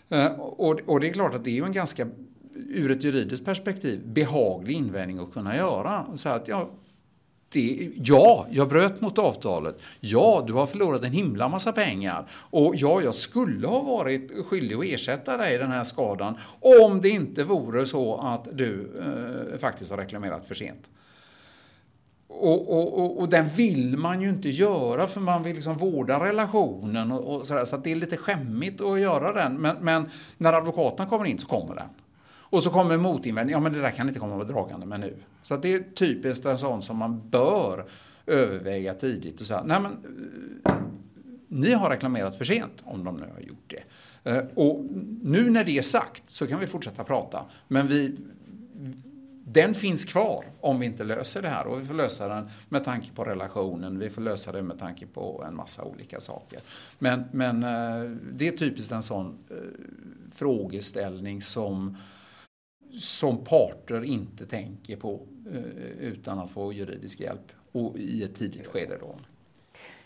[0.08, 2.08] Eh, och, och det är klart att det är ju en ganska,
[2.54, 6.06] ur ett juridiskt perspektiv, behaglig invändning att kunna göra.
[6.16, 6.70] Så att, ja,
[7.48, 9.78] det, ja, jag bröt mot avtalet.
[10.00, 12.28] Ja, du har förlorat en himla massa pengar.
[12.32, 17.08] Och ja, jag skulle ha varit skyldig att ersätta dig den här skadan om det
[17.08, 20.90] inte vore så att du eh, faktiskt har reklamerat för sent.
[22.28, 26.24] Och, och, och, och, den vill man ju inte göra för man vill liksom vårda
[26.24, 27.64] relationen och, och sådär.
[27.64, 29.54] Så det är lite skämmigt att göra den.
[29.54, 31.88] Men, men, när advokaten kommer in så kommer den.
[32.28, 33.52] Och så kommer motinvändning.
[33.52, 35.16] Ja men det där kan inte komma dragande med nu.
[35.42, 37.84] Så det är typiskt en sån som man bör
[38.26, 39.62] överväga tidigt och säga.
[39.64, 39.92] Nej men
[40.64, 40.74] eh,
[41.48, 43.82] ni har reklamerat för sent om de nu har gjort det.
[44.30, 44.84] Eh, och
[45.22, 47.44] nu när det är sagt så kan vi fortsätta prata.
[47.68, 48.16] Men vi,
[49.48, 52.84] den finns kvar om vi inte löser det här och vi får lösa den med
[52.84, 56.60] tanke på relationen, vi får lösa det med tanke på en massa olika saker.
[56.98, 59.56] Men, men eh, det är typiskt en sån eh,
[60.32, 61.96] frågeställning som,
[63.00, 65.20] som parter inte tänker på
[65.52, 68.96] eh, utan att få juridisk hjälp och i ett tidigt skede.
[69.00, 69.16] Då.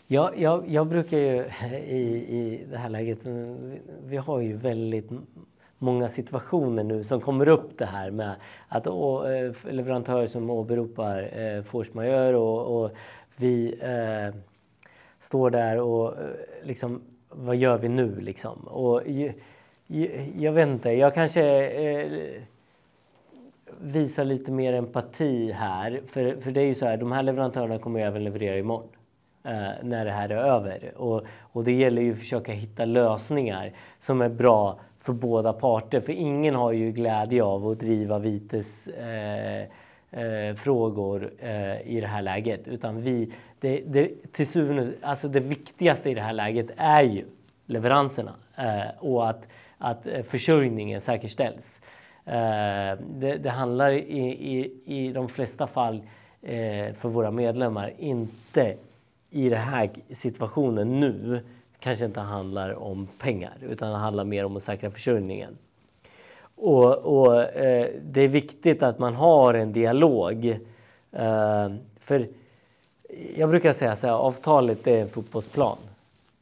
[0.07, 1.45] Ja, jag, jag brukar ju
[1.87, 2.01] i,
[2.37, 3.19] i det här läget,
[4.05, 5.09] vi har ju väldigt
[5.81, 8.35] många situationer nu som kommer upp det här med
[8.67, 12.91] att å, eh, leverantörer som åberopar eh, force majeure och, och
[13.37, 14.35] vi eh,
[15.19, 16.29] står där och eh,
[16.63, 18.67] liksom, vad gör vi nu liksom?
[18.67, 19.33] Och, jag,
[20.37, 22.41] jag vet inte, jag kanske eh,
[23.81, 26.01] visar lite mer empati här.
[26.07, 28.89] För, för det är ju så här, de här leverantörerna kommer ju även leverera imorgon.
[29.43, 30.97] Eh, när det här är över.
[30.97, 36.01] Och, och det gäller ju att försöka hitta lösningar som är bra för båda parter.
[36.01, 39.61] För ingen har ju glädje av att driva vites eh,
[40.11, 42.67] eh, frågor eh, i det här läget.
[42.67, 47.25] Utan vi, det, det, till syvende, alltså det viktigaste i det här läget är ju
[47.65, 49.47] leveranserna eh, och att,
[49.77, 51.81] att eh, försörjningen säkerställs.
[52.25, 54.21] Eh, det, det, handlar i,
[54.57, 56.01] i, i de flesta fall
[56.41, 58.75] eh, för våra medlemmar inte
[59.29, 61.43] i den här situationen nu
[61.81, 65.57] kanske inte handlar om pengar utan det handlar mer om att säkra försörjningen.
[66.55, 70.45] Och, och eh, det är viktigt att man har en dialog.
[71.11, 71.69] Eh,
[71.99, 72.27] för
[73.35, 75.77] jag brukar säga så här, avtalet är en fotbollsplan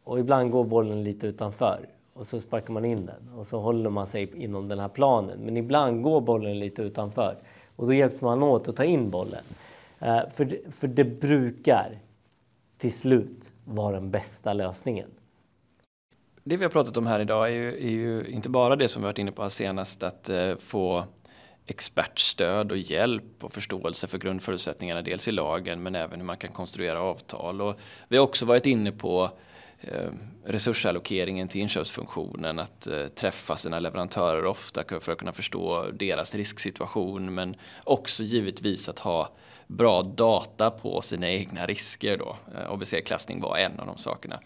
[0.04, 1.80] och ibland går bollen lite utanför
[2.14, 5.40] och så sparkar man in den och så håller man sig inom den här planen.
[5.40, 7.36] Men ibland går bollen lite utanför
[7.76, 9.44] och då hjälps man åt att ta in bollen.
[10.00, 11.98] Eh, för, för det brukar
[12.78, 15.10] till slut vara den bästa lösningen.
[16.44, 19.02] Det vi har pratat om här idag är ju, är ju inte bara det som
[19.02, 21.06] vi varit inne på senast, att eh, få
[21.66, 26.52] expertstöd och hjälp och förståelse för grundförutsättningarna, dels i lagen men även hur man kan
[26.52, 27.62] konstruera avtal.
[27.62, 29.32] Och vi har också varit inne på
[29.82, 30.12] eh,
[30.46, 37.34] resursallokeringen till inköpsfunktionen, att eh, träffa sina leverantörer ofta för att kunna förstå deras risksituation
[37.34, 39.30] men också givetvis att ha
[39.68, 42.38] bra data på sina egna risker då.
[42.56, 44.40] Eh, ABC-klassning var en av de sakerna.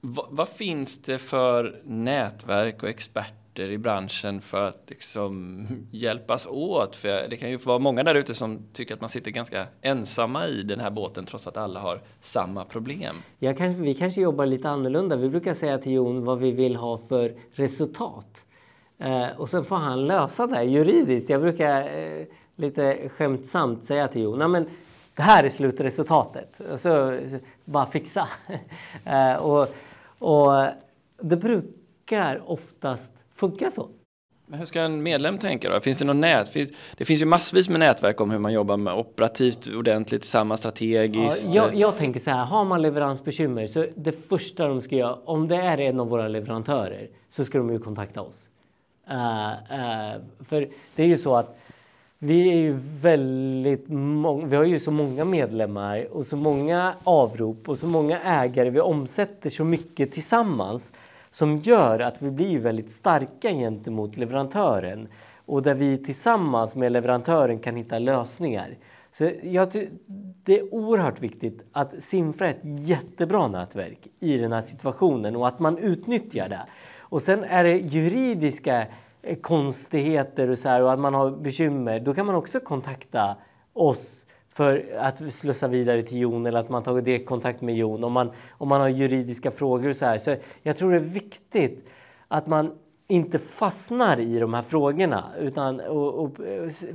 [0.00, 6.96] Vad finns det för nätverk och experter i branschen för att liksom hjälpas åt?
[6.96, 10.46] För det kan ju vara många där ute som tycker att man sitter ganska ensamma
[10.46, 13.16] i den här båten trots att alla har samma problem.
[13.38, 15.16] Jag kanske, vi kanske jobbar lite annorlunda.
[15.16, 18.42] Vi brukar säga till Jon vad vi vill ha för resultat.
[18.98, 21.30] Eh, och sen får han lösa det juridiskt.
[21.30, 22.26] Jag brukar eh,
[22.56, 24.66] lite skämtsamt säga till Jon, men
[25.14, 26.60] det här är slutresultatet.
[26.72, 27.18] Och så,
[27.64, 28.28] bara fixa.
[29.04, 29.68] Eh, och,
[30.18, 30.66] och
[31.22, 33.88] det brukar oftast funka så.
[34.50, 35.80] Men hur ska en medlem tänka då?
[35.80, 36.54] Finns det något nät?
[36.96, 41.46] Det finns ju massvis med nätverk om hur man jobbar med operativt ordentligt, samma strategiskt.
[41.46, 45.14] Ja, jag, jag, tänker så här, har man leveransbekymmer så det första de ska göra,
[45.14, 48.36] om det är en av våra leverantörer, så ska de ju kontakta oss.
[49.10, 51.58] Uh, uh, för det är ju så att
[52.18, 57.68] vi är ju väldigt många, vi har ju så många medlemmar och så många avrop
[57.68, 58.70] och så många ägare.
[58.70, 60.92] Vi omsätter så mycket tillsammans
[61.30, 65.08] som gör att vi blir väldigt starka gentemot leverantören
[65.46, 68.76] och där vi tillsammans med leverantören kan hitta lösningar.
[69.12, 69.68] Så jag,
[70.44, 75.48] det är oerhört viktigt att Simfra är ett jättebra nätverk i den här situationen och
[75.48, 76.66] att man utnyttjar det.
[76.98, 78.86] Och sen är det juridiska
[79.28, 83.36] Eh, konstigheter och så här, och att man har bekymmer, då kan man också kontakta
[83.72, 88.12] oss för att slussa vidare till Jon eller att man tagit direktkontakt med Jon om
[88.12, 90.18] man, om man har juridiska frågor och så här.
[90.18, 91.88] Så jag tror det är viktigt
[92.28, 92.72] att man
[93.06, 96.36] inte fastnar i de här frågorna utan och, och, och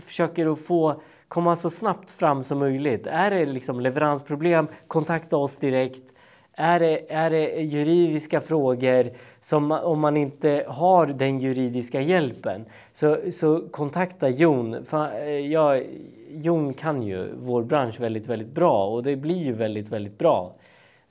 [0.05, 3.07] försöker att få komma så snabbt fram som möjligt.
[3.07, 6.12] Är det liksom leveransproblem, kontakta oss direkt.
[6.55, 9.09] Är det, är det juridiska frågor,
[9.41, 14.85] som om man inte har den juridiska hjälpen, så, så kontakta Jon.
[14.85, 15.83] För, eh, jag,
[16.29, 20.55] Jon kan ju vår bransch väldigt, väldigt bra och det blir ju väldigt, väldigt bra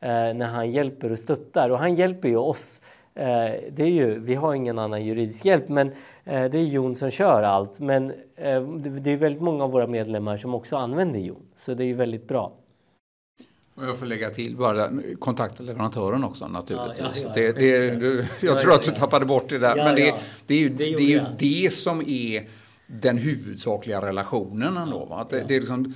[0.00, 1.70] eh, när han hjälper och stöttar.
[1.70, 2.80] Och han hjälper ju oss.
[3.14, 5.88] Eh, det är ju, vi har ingen annan juridisk hjälp, men
[6.24, 7.80] eh, det är Jon som kör allt.
[7.80, 11.74] Men eh, det, det är väldigt många av våra medlemmar som också använder Jon, så
[11.74, 12.52] det är ju väldigt bra.
[13.74, 17.22] Och jag får lägga till bara kontakta leverantören också naturligtvis.
[17.22, 17.52] Ja, ja, ja.
[17.52, 19.76] Det, det, jag tror att du tappade bort det där.
[19.76, 20.14] men det,
[20.46, 22.48] det, är ju det, är ju det som är
[22.86, 25.04] den huvudsakliga relationen ändå.
[25.04, 25.20] Va?
[25.20, 25.94] Att det, det är liksom,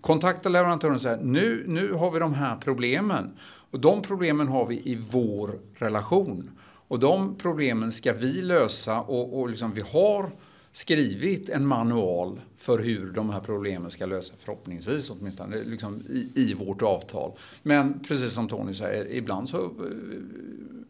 [0.00, 3.36] kontakta leverantören och säga nu, nu har vi de här problemen.
[3.70, 6.50] Och de problemen har vi i vår relation.
[6.88, 10.30] Och de problemen ska vi lösa och, och liksom vi har
[10.72, 16.54] skrivit en manual för hur de här problemen ska lösas förhoppningsvis åtminstone liksom i, i
[16.54, 17.32] vårt avtal.
[17.62, 19.70] Men precis som Tony säger, ibland så eh,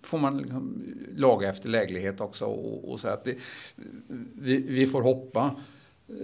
[0.02, 0.82] får man liksom
[1.16, 3.36] laga efter läglighet också och, och säga att det,
[4.34, 5.56] vi, vi, får hoppa
[6.08, 6.14] eh,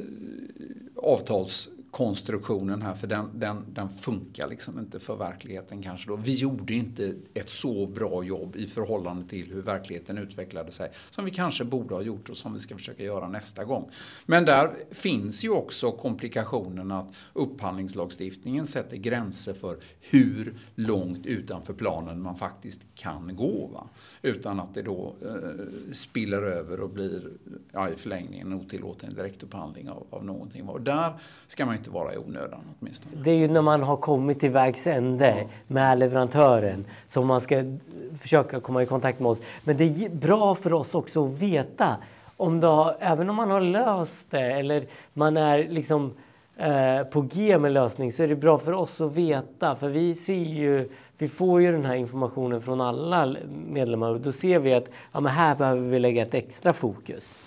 [0.96, 6.16] avtals konstruktionen här för den, den, den funkar liksom inte för verkligheten kanske då.
[6.16, 11.24] Vi gjorde inte ett så bra jobb i förhållande till hur verkligheten utvecklade sig som
[11.24, 13.90] vi kanske borde ha gjort och som vi ska försöka göra nästa gång.
[14.26, 22.22] Men där finns ju också komplikationen att upphandlingslagstiftningen sätter gränser för hur långt utanför planen
[22.22, 23.66] man faktiskt kan gå.
[23.66, 23.88] Va?
[24.22, 27.30] Utan att det då eh, spiller över och blir
[27.72, 30.68] ja, i förlängningen otillåten direktupphandling av, av någonting.
[30.68, 31.12] Och där
[31.46, 33.22] ska man inte vara i onödan åtminstone.
[33.24, 37.78] Det är ju när man har kommit till vägs ände med leverantören som man ska
[38.20, 39.38] försöka komma i kontakt med oss.
[39.64, 41.96] Men det är bra för oss också att veta
[42.36, 46.12] om då, även om man har löst det eller man är liksom
[46.56, 50.14] eh, på G med lösning så är det bra för oss att veta för vi
[50.14, 53.36] ser ju vi får ju den här informationen från alla
[53.68, 57.38] medlemmar och då ser vi att ja, men här behöver vi lägga ett extra fokus.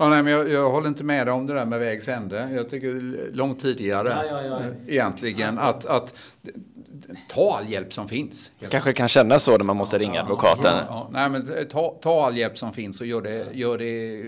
[0.00, 2.50] Ja, nej, men jag, jag, håller inte med om det där med vägs ände.
[2.50, 3.00] Jag tycker
[3.32, 4.70] långt tidigare ja, ja, ja.
[4.86, 5.58] egentligen.
[5.58, 5.88] Alltså.
[5.88, 6.18] Att, att
[7.28, 8.52] ta all hjälp som finns.
[8.68, 10.76] Kanske kan känna så när man måste ringa advokaten.
[10.76, 11.08] Ja, ja.
[11.12, 14.22] Nej, men ta, ta all hjälp som finns och gör det, gör det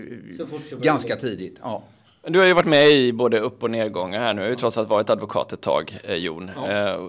[0.81, 1.59] ganska tidigt.
[1.63, 1.83] Ja.
[2.27, 4.55] Du har ju varit med i både upp och nedgångar här nu.
[4.55, 6.51] Trots allt varit advokat ett tag, eh, Jon.
[6.55, 6.71] Ja.
[6.71, 6.99] Eh,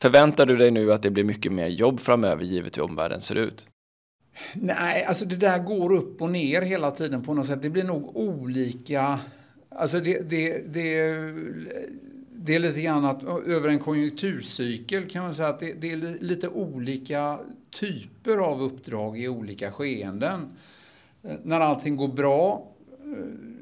[0.00, 3.34] Förväntar du dig nu att det blir mycket mer jobb framöver givet hur omvärlden ser
[3.34, 3.66] ut?
[4.54, 7.62] Nej, alltså det där går upp och ner hela tiden på något sätt.
[7.62, 9.20] Det blir nog olika.
[9.68, 11.12] Alltså det, det, det,
[12.30, 16.22] det är lite grann att över en konjunkturcykel kan man säga att det, det är
[16.22, 17.38] lite olika
[17.70, 20.40] typer av uppdrag i olika skeenden.
[21.22, 22.72] Eh, när allting går bra
[23.04, 23.57] eh,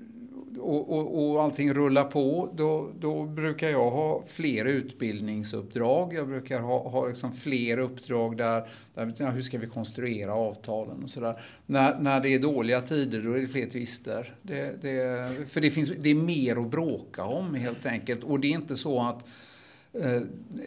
[0.58, 6.14] och, och, och allting rullar på, då, då brukar jag ha fler utbildningsuppdrag.
[6.14, 11.02] Jag brukar ha, ha liksom fler uppdrag där, där ja, hur ska vi konstruera avtalen
[11.02, 11.40] och sådär.
[11.66, 14.34] När, när det är dåliga tider, då är det fler tvister.
[14.42, 18.24] Det, det, för det, finns, det är mer att bråka om helt enkelt.
[18.24, 19.24] Och det är inte så att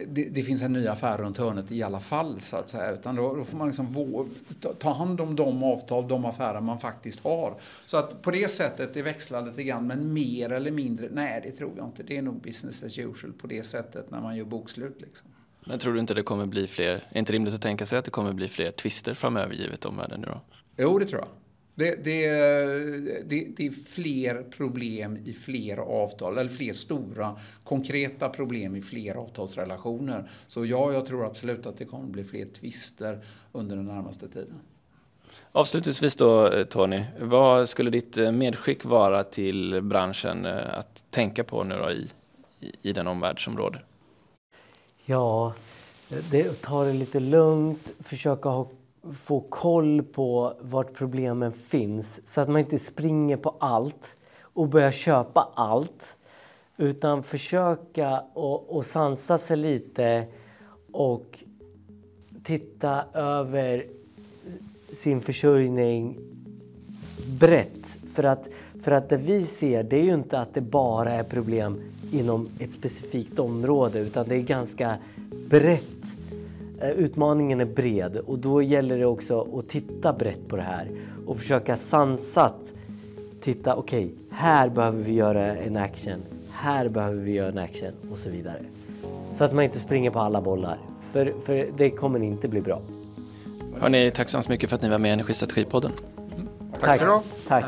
[0.08, 2.92] det, det finns en ny affär runt hörnet i alla fall så att säga.
[2.92, 4.28] Utan då, då får man liksom vå-
[4.78, 7.54] ta- hand om de avtal, de affärer man faktiskt har.
[7.86, 11.50] Så att på det sättet, det växlar lite grann, men mer eller mindre, nej det
[11.50, 12.02] tror jag inte.
[12.02, 15.28] Det är nog business as usual på det sättet när man gör bokslut liksom.
[15.66, 18.04] Men tror du inte det kommer bli fler, är inte rimligt att tänka sig att
[18.04, 20.40] det kommer bli fler twister framöver givet omvärlden nu då?
[20.76, 21.28] Jo, det tror jag.
[21.74, 22.30] Det, det,
[23.24, 29.14] det, det är fler problem i fler avtal, eller fler stora konkreta problem i fler
[29.14, 30.30] avtalsrelationer.
[30.46, 33.18] Så ja, jag tror absolut att det kommer bli fler tvister
[33.52, 34.60] under den närmaste tiden.
[35.52, 41.44] Avslutningsvis då eh, Tony, vad skulle ditt eh, medskick vara till branschen eh, att tänka
[41.44, 42.08] på nu då i,
[42.60, 43.84] i, i den omvärld som råder?
[45.04, 45.54] Ja,
[46.30, 48.68] det, ta det lite lugnt, försöka ha,
[49.12, 54.90] få koll på vart problemen finns så att man inte springer på allt och börjar
[54.90, 56.16] köpa allt.
[56.76, 60.26] Utan försöka och, och sansa sig lite
[60.92, 61.38] och
[62.44, 63.86] titta över
[65.02, 66.18] sin försörjning
[67.38, 67.86] brett.
[68.14, 68.48] För att,
[68.84, 71.80] för att det vi ser det är ju inte att det bara är problem
[72.12, 74.96] inom ett specifikt område utan det är ganska
[75.50, 75.99] brett.
[76.80, 80.88] Eh, Utmaningen är bred och då gäller det också att titta brett på det här
[81.26, 82.72] och försöka sansat
[83.40, 88.18] titta, okej, här behöver vi göra en action, här behöver vi göra en action och
[88.18, 88.62] så vidare.
[89.38, 90.78] Så att man inte springer på alla bollar,
[91.12, 92.82] för, för det kommer inte bli bra.
[93.80, 95.92] Hörni, tack så hemskt mycket för att ni var med i Energistrategipodden.
[96.80, 97.22] Tack du ha.
[97.48, 97.64] Tack.